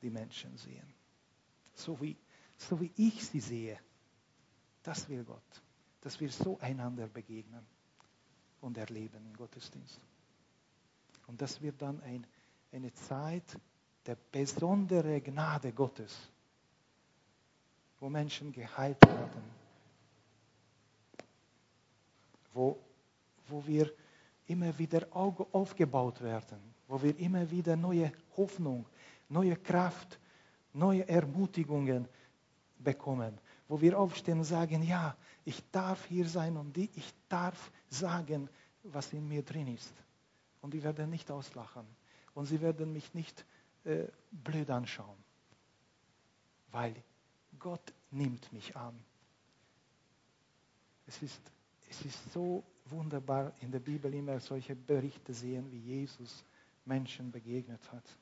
[0.00, 0.94] die Menschen sehen.
[1.74, 2.16] So wie,
[2.56, 3.78] so wie ich sie sehe.
[4.82, 5.62] Das will Gott.
[6.00, 7.64] Dass wir so einander begegnen
[8.60, 10.00] und erleben im Gottesdienst.
[11.26, 12.26] Und das wird dann ein,
[12.72, 13.44] eine Zeit
[14.06, 16.16] der besonderen Gnade Gottes,
[18.00, 19.42] wo Menschen geheilt werden,
[22.54, 22.78] wo,
[23.48, 23.92] wo wir
[24.46, 26.58] immer wieder aufgebaut werden,
[26.88, 28.86] wo wir immer wieder neue Hoffnung,
[29.28, 30.18] neue Kraft,
[30.72, 32.08] neue Ermutigungen
[32.78, 33.38] bekommen,
[33.70, 38.50] wo wir aufstehen und sagen, ja, ich darf hier sein und ich darf sagen,
[38.82, 39.94] was in mir drin ist.
[40.60, 41.86] Und die werden nicht auslachen
[42.34, 43.44] und sie werden mich nicht
[43.84, 45.16] äh, blöd anschauen,
[46.72, 46.96] weil
[47.60, 48.98] Gott nimmt mich an.
[51.06, 51.40] Es ist,
[51.88, 56.44] es ist so wunderbar in der Bibel immer solche Berichte sehen, wie Jesus
[56.84, 58.18] Menschen begegnet hat.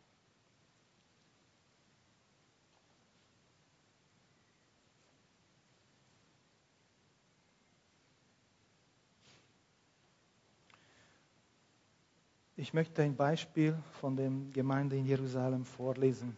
[12.61, 16.37] Ich möchte ein Beispiel von der Gemeinde in Jerusalem vorlesen.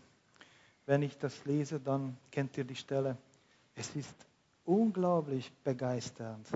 [0.85, 3.17] Wenn ich das lese, dann kennt ihr die Stelle.
[3.75, 4.15] Es ist
[4.67, 6.47] unglaublich begeisternd.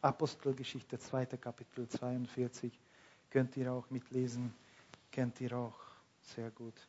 [0.00, 1.26] Apostelgeschichte 2.
[1.26, 2.70] Kapitel 42
[3.28, 4.54] könnt ihr auch mitlesen,
[5.10, 5.80] kennt ihr auch
[6.22, 6.86] sehr gut.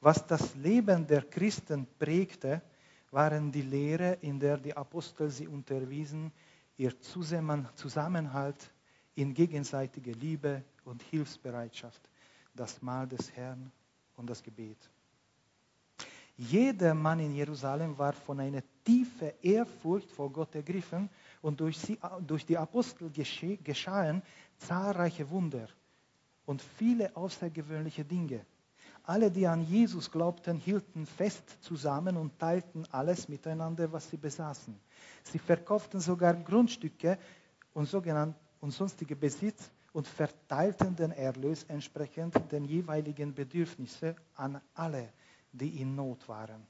[0.00, 2.62] Was das Leben der Christen prägte,
[3.10, 6.30] waren die Lehre, in der die Apostel sie unterwiesen,
[6.76, 8.70] ihr Zusammenhalt
[9.16, 12.00] in gegenseitiger Liebe und Hilfsbereitschaft,
[12.54, 13.70] das Mahl des Herrn
[14.16, 14.78] und das Gebet.
[16.36, 21.10] Jeder Mann in Jerusalem war von einer tiefen Ehrfurcht vor Gott ergriffen
[21.42, 24.22] und durch, sie, durch die Apostel geschahen
[24.58, 25.68] zahlreiche Wunder
[26.46, 28.46] und viele außergewöhnliche Dinge.
[29.02, 34.78] Alle, die an Jesus glaubten, hielten fest zusammen und teilten alles miteinander, was sie besaßen.
[35.24, 37.18] Sie verkauften sogar Grundstücke
[37.74, 37.92] und,
[38.60, 45.12] und sonstige Besitz und verteilten den Erlös entsprechend den jeweiligen Bedürfnissen an alle,
[45.50, 46.64] die in Not waren.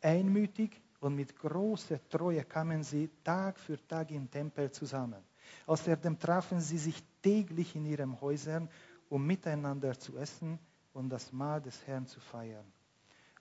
[0.00, 5.20] Einmütig und mit großer Treue kamen sie Tag für Tag im Tempel zusammen.
[5.66, 8.68] Außerdem trafen sie sich täglich in ihren Häusern,
[9.08, 10.60] um miteinander zu essen
[10.92, 12.72] und das Mahl des Herrn zu feiern.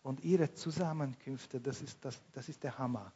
[0.02, 3.14] Und ihre Zusammenkünfte, das ist, das, das ist der Hammer.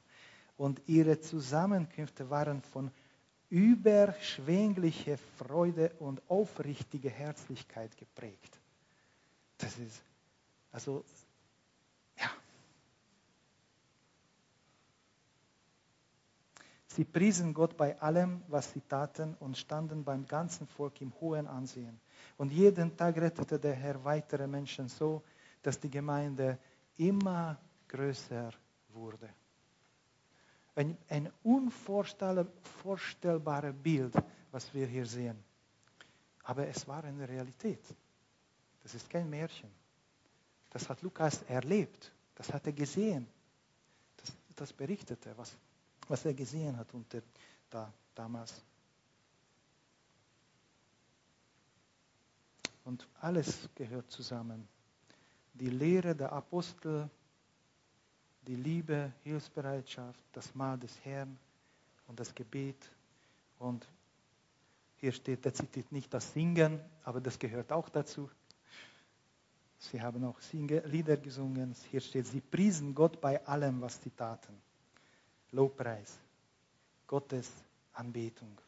[0.58, 2.91] Und ihre Zusammenkünfte waren von
[3.52, 8.58] überschwängliche Freude und aufrichtige Herzlichkeit geprägt.
[9.58, 10.02] Das ist,
[10.72, 11.04] also,
[12.18, 12.30] ja.
[16.88, 21.46] Sie priesen Gott bei allem, was sie taten und standen beim ganzen Volk im hohen
[21.46, 22.00] Ansehen.
[22.38, 25.24] Und jeden Tag rettete der Herr weitere Menschen so,
[25.62, 26.58] dass die Gemeinde
[26.98, 27.60] immer
[27.90, 28.52] größer
[28.94, 29.30] wurde
[30.75, 34.13] ein, ein unvorstellbares Bild,
[34.51, 35.43] was wir hier sehen.
[36.43, 37.84] Aber es war eine Realität.
[38.84, 39.69] Das ist kein Märchen.
[40.69, 42.12] Das hat Lukas erlebt.
[42.36, 43.27] Das hat er gesehen.
[44.17, 45.55] Das, das berichtete, was,
[46.07, 47.21] was er gesehen hat unter,
[47.69, 48.63] da, damals.
[52.84, 54.67] Und alles gehört zusammen.
[55.53, 57.10] Die Lehre der Apostel,
[58.47, 61.38] die Liebe, Hilfsbereitschaft, das Mahl des Herrn
[62.08, 62.89] und das Gebet.
[63.60, 63.88] Und
[64.97, 68.30] hier steht, er zitiert nicht das Singen, aber das gehört auch dazu.
[69.77, 71.75] Sie haben auch Lieder gesungen.
[71.89, 74.56] Hier steht, sie priesen Gott bei allem, was sie taten.
[75.51, 76.19] Lobpreis,
[77.08, 77.51] Gottes
[77.93, 78.60] Anbetung.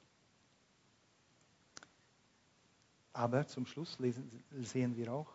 [3.13, 5.31] Aber zum Schluss lesen, sehen wir auch,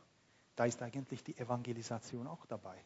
[0.56, 2.76] da ist eigentlich die Evangelisation auch dabei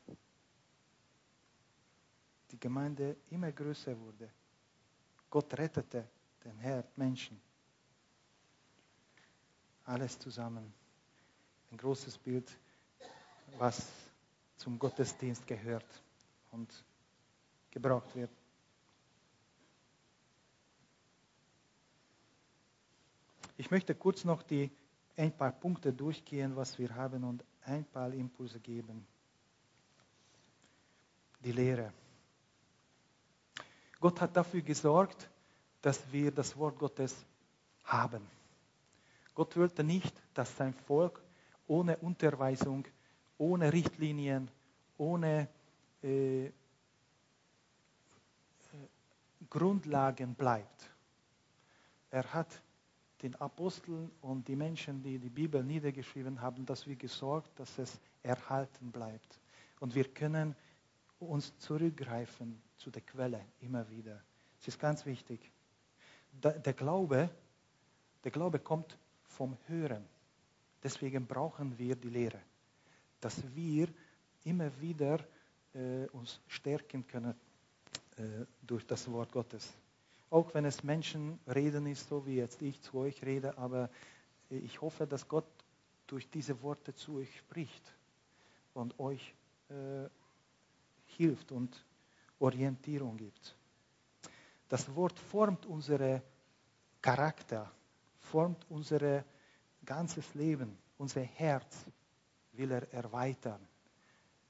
[2.63, 4.31] Gemeinde immer größer wurde.
[5.29, 6.09] Gott rettete
[6.45, 7.41] den Herr, Menschen.
[9.85, 10.73] Alles zusammen.
[11.73, 12.57] Ein großes Bild,
[13.59, 13.85] was
[14.57, 16.03] zum Gottesdienst gehört
[16.53, 16.73] und
[17.73, 18.31] gebraucht wird.
[23.57, 24.71] Ich möchte kurz noch die,
[25.17, 29.05] ein paar Punkte durchgehen, was wir haben und ein paar Impulse geben.
[31.45, 31.93] Die Lehre.
[34.03, 35.31] Gott hat dafür gesorgt,
[35.81, 37.25] dass wir das Wort Gottes
[37.85, 38.27] haben.
[39.33, 41.23] Gott wollte nicht, dass sein Volk
[41.69, 42.85] ohne Unterweisung,
[43.39, 44.51] ohne Richtlinien,
[44.99, 45.47] ohne
[46.03, 46.51] äh,
[49.49, 50.91] Grundlagen bleibt.
[52.11, 52.61] Er hat
[53.23, 58.91] den Aposteln und die Menschen, die die Bibel niedergeschrieben haben, dafür gesorgt, dass es erhalten
[58.91, 59.39] bleibt.
[59.79, 60.57] Und wir können
[61.23, 64.21] uns zurückgreifen zu der Quelle immer wieder.
[64.61, 65.41] Es ist ganz wichtig.
[66.43, 67.31] Der Glaube,
[68.25, 70.05] der Glaube kommt vom Hören.
[70.83, 72.41] Deswegen brauchen wir die Lehre,
[73.21, 73.89] dass wir
[74.45, 75.19] immer wieder
[75.75, 77.35] äh, uns stärken können
[78.17, 79.73] äh, durch das Wort Gottes.
[80.31, 83.91] Auch wenn es Menschen reden ist, so wie jetzt ich zu euch rede, aber
[84.49, 85.47] ich hoffe, dass Gott
[86.07, 87.95] durch diese Worte zu euch spricht
[88.75, 89.35] und euch
[89.69, 90.09] äh,
[91.17, 91.85] hilft und
[92.39, 93.57] Orientierung gibt.
[94.69, 96.23] Das Wort formt unseren
[97.01, 97.71] Charakter,
[98.19, 99.25] formt unser
[99.85, 101.85] ganzes Leben, unser Herz
[102.53, 103.67] will er erweitern.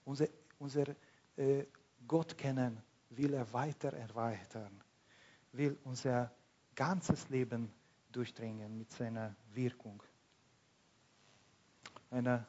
[0.05, 0.95] Unser, unser
[1.37, 1.65] äh,
[2.07, 4.81] Gott kennen will er weiter erweitern,
[5.53, 6.31] will unser
[6.75, 7.73] ganzes Leben
[8.11, 10.03] durchdringen mit seiner Wirkung.
[12.11, 12.47] Ein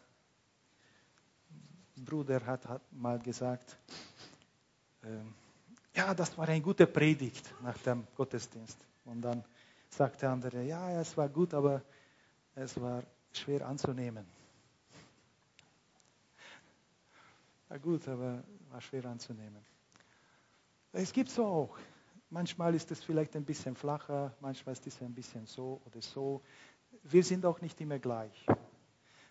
[1.95, 3.77] Bruder hat, hat mal gesagt,
[5.03, 5.07] äh,
[5.95, 8.77] ja, das war eine gute Predigt nach dem Gottesdienst.
[9.05, 9.43] Und dann
[9.89, 11.81] sagt der andere, ja, es war gut, aber
[12.55, 14.25] es war schwer anzunehmen.
[17.69, 19.63] Ja gut, aber war schwer anzunehmen.
[20.91, 21.77] Es gibt so auch.
[22.29, 26.41] Manchmal ist es vielleicht ein bisschen flacher, manchmal ist es ein bisschen so oder so.
[27.03, 28.45] Wir sind auch nicht immer gleich.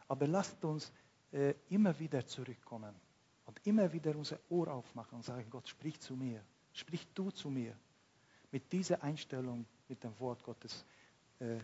[0.09, 0.93] Aber lasst uns
[1.33, 2.95] äh, immer wieder zurückkommen
[3.47, 7.51] und immer wieder unser Ohr aufmachen und sagen, Gott, sprich zu mir, sprich du zu
[7.51, 7.75] mir.
[8.51, 10.85] Mit dieser Einstellung, mit dem Wort Gottes,
[11.39, 11.57] äh,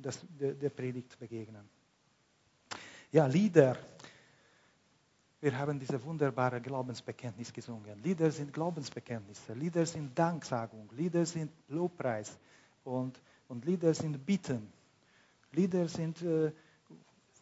[0.00, 1.68] das, der, der Predigt begegnen.
[3.10, 3.76] Ja, Lieder.
[5.40, 8.00] Wir haben diese wunderbare Glaubensbekenntnis gesungen.
[8.02, 12.38] Lieder sind Glaubensbekenntnisse, Lieder sind Danksagung, Lieder sind Lobpreis
[12.84, 14.70] und, und Lieder sind Bitten.
[15.52, 16.52] Lieder sind, äh,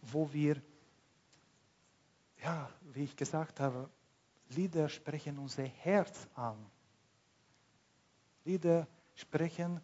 [0.02, 0.62] wo wir
[2.42, 3.88] ja, wie ich gesagt habe,
[4.50, 6.56] Lieder sprechen unser Herz an.
[8.44, 9.80] Lieder sprechen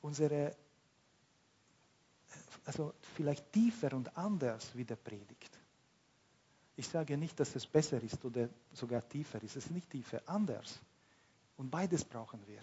[0.00, 0.56] unsere,
[2.64, 5.58] also vielleicht tiefer und anders wie der Predigt.
[6.76, 9.56] Ich sage nicht, dass es besser ist oder sogar tiefer ist.
[9.56, 10.80] Es ist nicht tiefer, anders.
[11.56, 12.62] Und beides brauchen wir.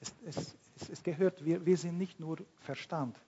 [0.00, 3.20] Es, es, es, es gehört, wir, wir sind nicht nur Verstand.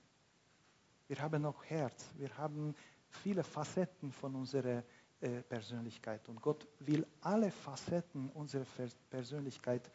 [1.08, 2.08] Wir haben auch Herz.
[2.16, 2.74] Wir haben
[3.11, 4.82] viele Facetten von unserer
[5.20, 6.28] äh, Persönlichkeit.
[6.28, 8.66] Und Gott will alle Facetten unserer
[9.11, 9.90] Persönlichkeit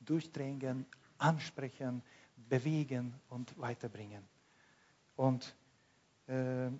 [0.00, 0.86] durchdringen,
[1.18, 2.02] ansprechen,
[2.36, 4.22] bewegen und weiterbringen.
[5.16, 5.54] Und
[6.26, 6.70] äh,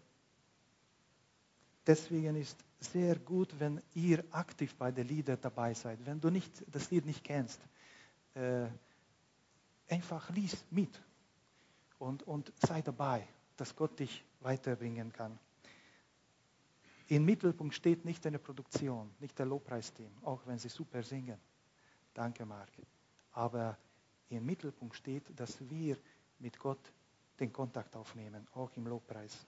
[1.86, 6.04] deswegen ist sehr gut, wenn ihr aktiv bei den Liedern dabei seid.
[6.04, 7.60] Wenn du nicht, das Lied nicht kennst,
[8.34, 8.66] äh,
[9.88, 11.00] einfach lies mit
[11.98, 15.38] und, und sei dabei, dass Gott dich weiterbringen kann.
[17.08, 21.38] Im Mittelpunkt steht nicht eine Produktion, nicht der Lobpreisteam, auch wenn sie super singen.
[22.12, 22.70] Danke, Marc.
[23.32, 23.76] Aber
[24.28, 25.96] im Mittelpunkt steht, dass wir
[26.40, 26.92] mit Gott
[27.38, 29.46] den Kontakt aufnehmen, auch im Lobpreis.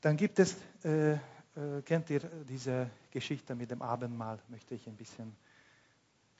[0.00, 1.18] Dann gibt es, äh, äh,
[1.84, 5.36] kennt ihr diese Geschichte mit dem Abendmahl, möchte ich ein bisschen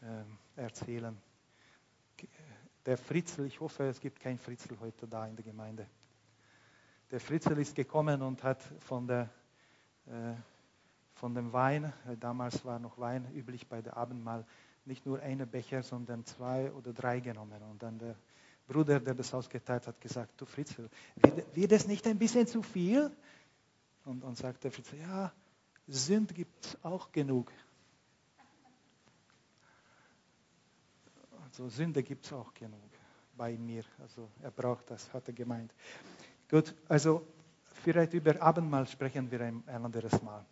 [0.02, 1.16] äh, erzählen.
[2.84, 5.86] Der Fritzl, ich hoffe, es gibt kein Fritzl heute da in der Gemeinde
[7.14, 9.30] der Fritzl ist gekommen und hat von, der,
[10.06, 10.34] äh,
[11.14, 14.44] von dem Wein, äh, damals war noch Wein üblich bei der Abendmahl,
[14.84, 17.62] nicht nur einen Becher, sondern zwei oder drei genommen.
[17.70, 18.16] Und dann der
[18.66, 22.62] Bruder, der das ausgeteilt hat, gesagt, du Fritzl, wird, wird es nicht ein bisschen zu
[22.64, 23.12] viel?
[24.04, 25.32] Und dann sagt der Fritzl, ja,
[25.86, 27.52] Sünd gibt es auch genug.
[31.44, 32.90] Also Sünde gibt es auch genug
[33.36, 33.84] bei mir.
[34.00, 35.72] Also er braucht das, hat er gemeint.
[36.50, 37.26] Gut, also
[37.82, 40.44] vielleicht über Abendmahl sprechen wir ein, ein anderes Mal.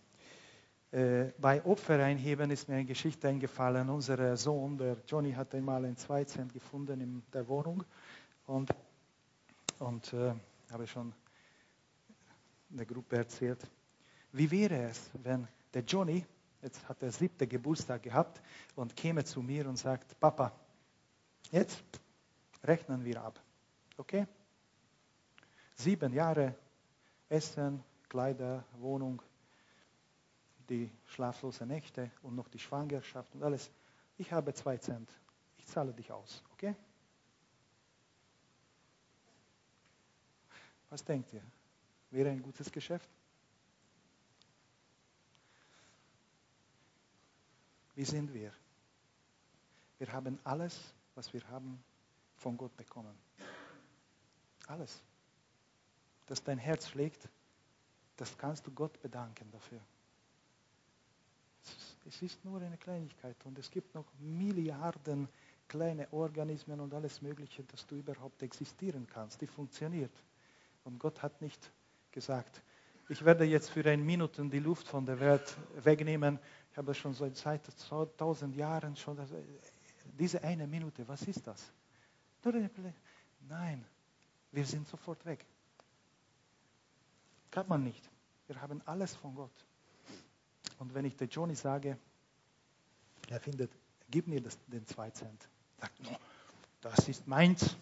[0.90, 3.88] Äh, bei Opfereinheben ist mir eine Geschichte eingefallen.
[3.88, 7.84] Unser Sohn, der Johnny, hat einmal ein Zweizent gefunden in der Wohnung
[8.46, 8.70] und,
[9.78, 10.34] und äh,
[10.70, 11.12] habe schon
[12.68, 13.60] der Gruppe erzählt.
[14.32, 16.24] Wie wäre es, wenn der Johnny,
[16.62, 18.40] jetzt hat er siebte Geburtstag gehabt
[18.76, 20.52] und käme zu mir und sagt, Papa,
[21.50, 21.82] jetzt
[22.64, 23.40] rechnen wir ab.
[23.96, 24.26] Okay?
[25.82, 26.54] Sieben Jahre
[27.28, 29.20] Essen, Kleider, Wohnung,
[30.68, 33.68] die schlaflosen Nächte und noch die Schwangerschaft und alles.
[34.16, 35.10] Ich habe zwei Cent.
[35.58, 36.76] Ich zahle dich aus, okay?
[40.88, 41.42] Was denkt ihr?
[42.12, 43.10] Wäre ein gutes Geschäft?
[47.96, 48.52] Wie sind wir?
[49.98, 51.82] Wir haben alles, was wir haben,
[52.36, 53.18] von Gott bekommen.
[54.68, 55.02] Alles.
[56.32, 57.28] Dass dein Herz schlägt,
[58.16, 59.80] das kannst du Gott bedanken dafür.
[62.06, 65.28] Es ist nur eine Kleinigkeit und es gibt noch Milliarden
[65.68, 70.10] kleine Organismen und alles Mögliche, dass du überhaupt existieren kannst, die funktioniert.
[70.84, 71.70] Und Gott hat nicht
[72.10, 72.62] gesagt,
[73.10, 75.54] ich werde jetzt für ein Minuten die Luft von der Welt
[75.84, 76.38] wegnehmen.
[76.70, 77.62] Ich habe schon seit
[78.16, 79.28] tausend Jahren schon das,
[80.18, 81.70] diese eine Minute, was ist das?
[83.46, 83.84] Nein,
[84.50, 85.44] wir sind sofort weg.
[87.52, 88.10] Kann man nicht.
[88.48, 89.64] Wir haben alles von Gott.
[90.78, 91.96] Und wenn ich der Johnny sage,
[93.28, 93.70] er findet,
[94.10, 95.48] gib mir das, den zwei Cent,
[95.78, 96.16] sagt, no,
[96.80, 97.76] das ist meins,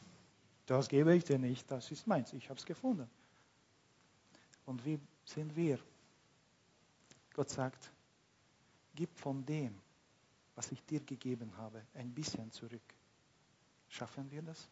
[0.66, 3.08] das gebe ich dir nicht, das ist meins, ich habe es gefunden.
[4.66, 5.78] Und wie sind wir?
[7.32, 7.90] Gott sagt,
[8.94, 9.74] gib von dem,
[10.56, 12.82] was ich dir gegeben habe, ein bisschen zurück.
[13.88, 14.68] Schaffen wir das?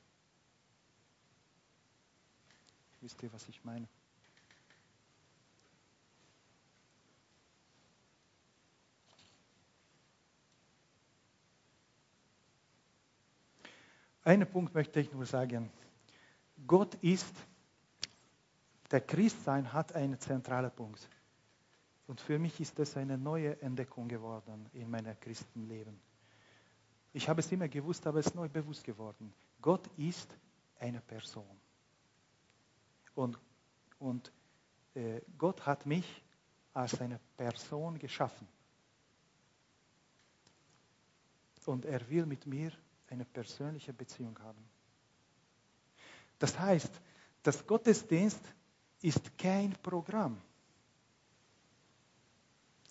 [3.00, 3.88] Wisst ihr, was ich meine?
[14.24, 15.70] Einen Punkt möchte ich nur sagen.
[16.66, 17.34] Gott ist,
[18.90, 21.08] der Christsein hat einen zentralen Punkt.
[22.06, 26.00] Und für mich ist das eine neue Entdeckung geworden in meinem Christenleben.
[27.12, 29.32] Ich habe es immer gewusst, aber es ist neu bewusst geworden.
[29.60, 30.36] Gott ist
[30.78, 31.60] eine Person.
[33.14, 33.38] Und,
[33.98, 34.32] und
[34.94, 36.24] äh, Gott hat mich
[36.72, 38.46] als eine Person geschaffen.
[41.66, 42.72] Und er will mit mir
[43.10, 44.64] eine persönliche Beziehung haben.
[46.38, 46.90] Das heißt,
[47.42, 48.40] das Gottesdienst
[49.00, 50.40] ist kein Programm.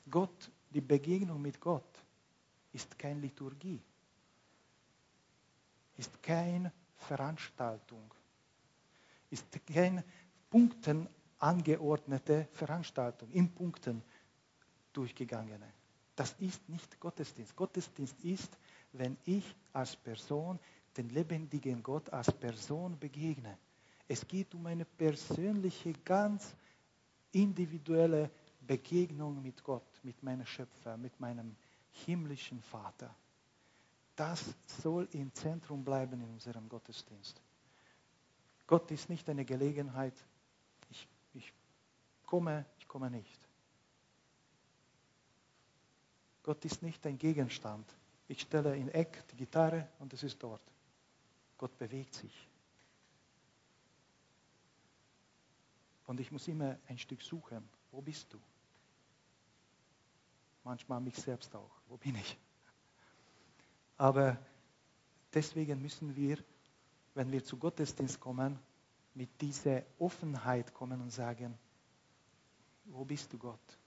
[0.09, 2.03] Gott, die Begegnung mit Gott
[2.73, 3.81] ist keine Liturgie,
[5.97, 8.13] ist keine Veranstaltung,
[9.29, 10.03] ist keine
[10.49, 11.09] Punkten
[11.39, 14.01] angeordnete Veranstaltung, in Punkten
[14.93, 15.71] durchgegangene.
[16.15, 17.55] Das ist nicht Gottesdienst.
[17.55, 18.57] Gottesdienst ist,
[18.93, 20.59] wenn ich als Person
[20.97, 23.57] den lebendigen Gott als Person begegne.
[24.07, 26.55] Es geht um eine persönliche, ganz
[27.31, 28.31] individuelle
[28.61, 31.55] Begegnung mit Gott, mit meinem Schöpfer, mit meinem
[32.05, 33.13] himmlischen Vater.
[34.15, 37.39] Das soll im Zentrum bleiben in unserem Gottesdienst.
[38.65, 40.15] Gott ist nicht eine Gelegenheit,
[40.89, 41.53] ich, ich
[42.25, 43.47] komme, ich komme nicht.
[46.43, 47.85] Gott ist nicht ein Gegenstand.
[48.27, 50.61] Ich stelle in Eck die Gitarre und es ist dort.
[51.57, 52.47] Gott bewegt sich.
[56.05, 57.67] Und ich muss immer ein Stück suchen.
[57.91, 58.39] Wo bist du?
[60.63, 61.71] Manchmal mich selbst auch.
[61.87, 62.37] Wo bin ich?
[63.97, 64.37] Aber
[65.33, 66.37] deswegen müssen wir,
[67.13, 68.59] wenn wir zu Gottesdienst kommen,
[69.15, 71.57] mit dieser Offenheit kommen und sagen,
[72.85, 73.77] wo bist du Gott?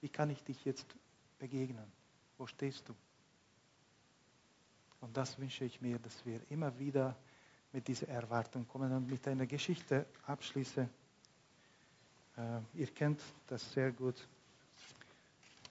[0.00, 0.86] Wie kann ich dich jetzt
[1.38, 1.92] begegnen?
[2.38, 2.94] Wo stehst du?
[5.02, 7.16] Und das wünsche ich mir, dass wir immer wieder
[7.72, 10.88] mit dieser Erwartung kommen und mit einer Geschichte abschließen.
[12.36, 14.14] Äh, ihr kennt das sehr gut.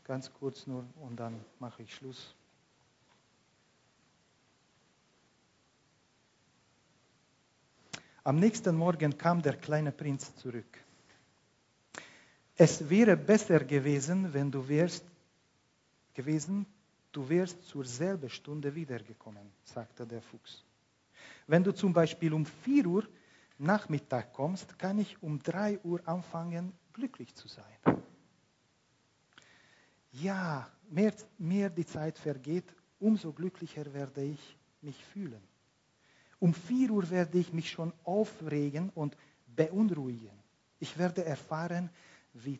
[0.03, 2.35] Ganz kurz nur und dann mache ich Schluss.
[8.25, 10.77] Am nächsten Morgen kam der kleine Prinz zurück.
[12.57, 15.05] Es wäre besser gewesen, wenn du wärst
[16.13, 16.65] gewesen,
[17.11, 20.63] du wärst zur selben Stunde wiedergekommen, sagte der Fuchs.
[21.47, 23.07] Wenn du zum Beispiel um 4 Uhr
[23.57, 28.01] Nachmittag kommst, kann ich um 3 Uhr anfangen, glücklich zu sein.
[30.13, 35.41] Ja, mehr, mehr die Zeit vergeht, umso glücklicher werde ich mich fühlen.
[36.39, 39.15] Um 4 Uhr werde ich mich schon aufregen und
[39.47, 40.37] beunruhigen.
[40.79, 41.89] Ich werde erfahren,
[42.33, 42.59] wie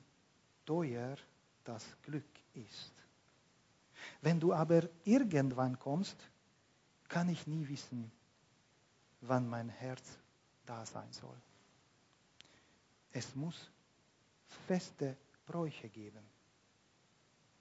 [0.66, 1.16] teuer
[1.64, 3.01] das Glück ist.
[4.22, 6.18] Wenn du aber irgendwann kommst,
[7.08, 8.12] kann ich nie wissen,
[9.22, 10.18] wann mein Herz
[10.66, 11.38] da sein soll.
[13.12, 13.70] Es muss
[14.68, 16.24] feste Bräuche geben.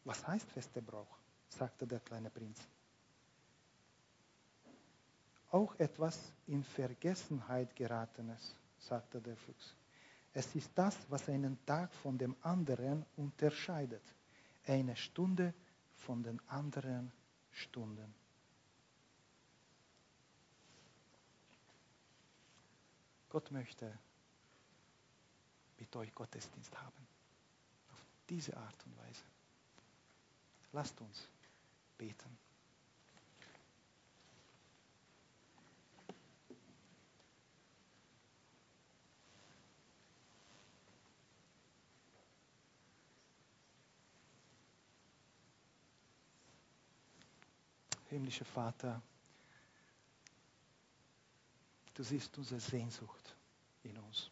[0.04, 1.18] Was heißt feste Brauch?
[1.48, 2.60] sagte der kleine Prinz.
[5.50, 9.74] Auch etwas in Vergessenheit geratenes, sagte der Fuchs.
[10.32, 14.02] Es ist das, was einen Tag von dem anderen unterscheidet.
[14.64, 15.52] Eine Stunde
[16.00, 17.12] von den anderen
[17.52, 18.14] Stunden.
[23.28, 23.96] Gott möchte
[25.78, 27.06] mit euch Gottesdienst haben.
[27.92, 29.24] Auf diese Art und Weise.
[30.72, 31.28] Lasst uns
[31.96, 32.39] beten.
[48.10, 49.00] Himmlischer Vater,
[51.94, 53.36] du siehst unsere Sehnsucht
[53.84, 54.30] in uns.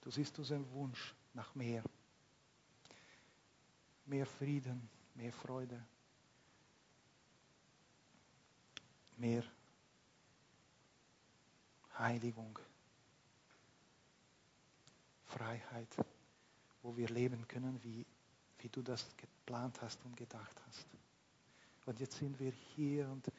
[0.00, 1.82] Du siehst unseren Wunsch nach mehr.
[4.04, 5.84] Mehr Frieden, mehr Freude,
[9.16, 9.42] mehr
[11.98, 12.56] Heiligung,
[15.24, 15.96] Freiheit,
[16.82, 18.06] wo wir leben können, wie,
[18.58, 20.95] wie du das geplant hast und gedacht hast.
[21.86, 23.30] Und jetzt sind wir hier und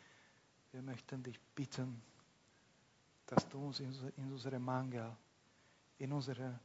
[0.71, 2.01] wir möchten dich bitten,
[3.25, 5.15] dass du uns in, unserem Mangel,
[5.99, 6.57] in unsere,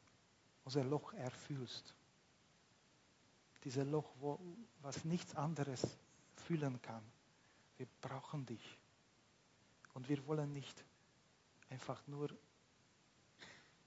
[0.65, 1.93] unser Loch erfüllst.
[3.65, 4.39] Dieses Loch, wo,
[4.81, 5.99] was nichts anderes
[6.37, 7.03] füllen kann.
[7.77, 8.79] Wir brauchen dich.
[9.95, 10.85] Und wir wollen nicht
[11.69, 12.31] einfach nur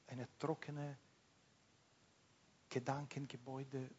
[0.08, 0.98] eine trockene
[2.70, 3.90] Gedankengebäude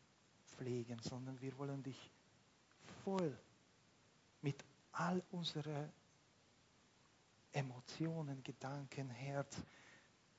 [0.45, 2.11] pflegen, sondern wir wollen dich
[3.03, 3.37] voll
[4.43, 5.93] mit all unseren
[7.53, 9.63] Emotionen, Gedanken, Herz,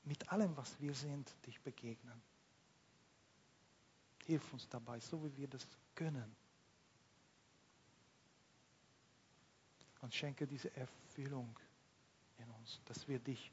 [0.04, 2.22] mit allem, was wir sind, dich begegnen.
[4.24, 6.36] Hilf uns dabei, so wie wir das können.
[10.00, 11.58] Und schenke diese Erfüllung
[12.38, 13.52] in uns, dass wir dich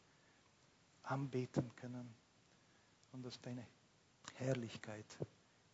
[1.04, 2.14] anbeten können
[3.12, 3.66] und dass deine
[4.36, 5.06] Herrlichkeit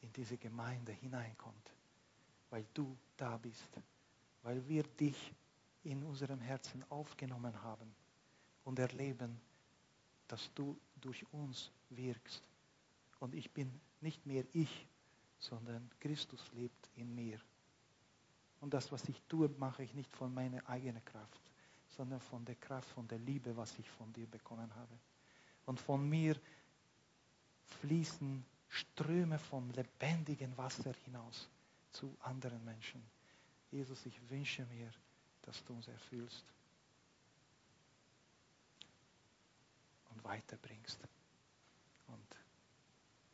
[0.02, 1.74] in diese Gemeinde hineinkommt,
[2.50, 3.82] weil du da bist,
[4.44, 5.34] weil wir dich
[5.84, 7.94] in unserem Herzen aufgenommen haben
[8.64, 9.40] und erleben,
[10.28, 12.44] dass du durch uns wirkst.
[13.20, 14.88] Und ich bin nicht mehr ich,
[15.40, 17.40] sondern Christus lebt in mir.
[18.60, 21.42] Und das, was ich tue, mache ich nicht von meiner eigenen Kraft,
[21.90, 24.98] sondern von der Kraft, von der Liebe, was ich von dir bekommen habe.
[25.66, 26.40] Und von mir
[27.66, 31.50] fließen Ströme von lebendigem Wasser hinaus
[31.92, 33.04] zu anderen Menschen.
[33.72, 34.92] Jesus, ich wünsche mir,
[35.44, 36.46] dass du uns erfüllst
[40.10, 41.00] und weiterbringst
[42.08, 42.38] und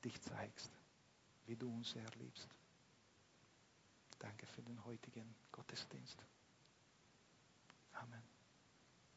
[0.03, 0.71] dich zeigst,
[1.47, 2.47] wie du uns erlebst.
[4.19, 6.23] Danke für den heutigen Gottesdienst.
[7.93, 8.36] Amen.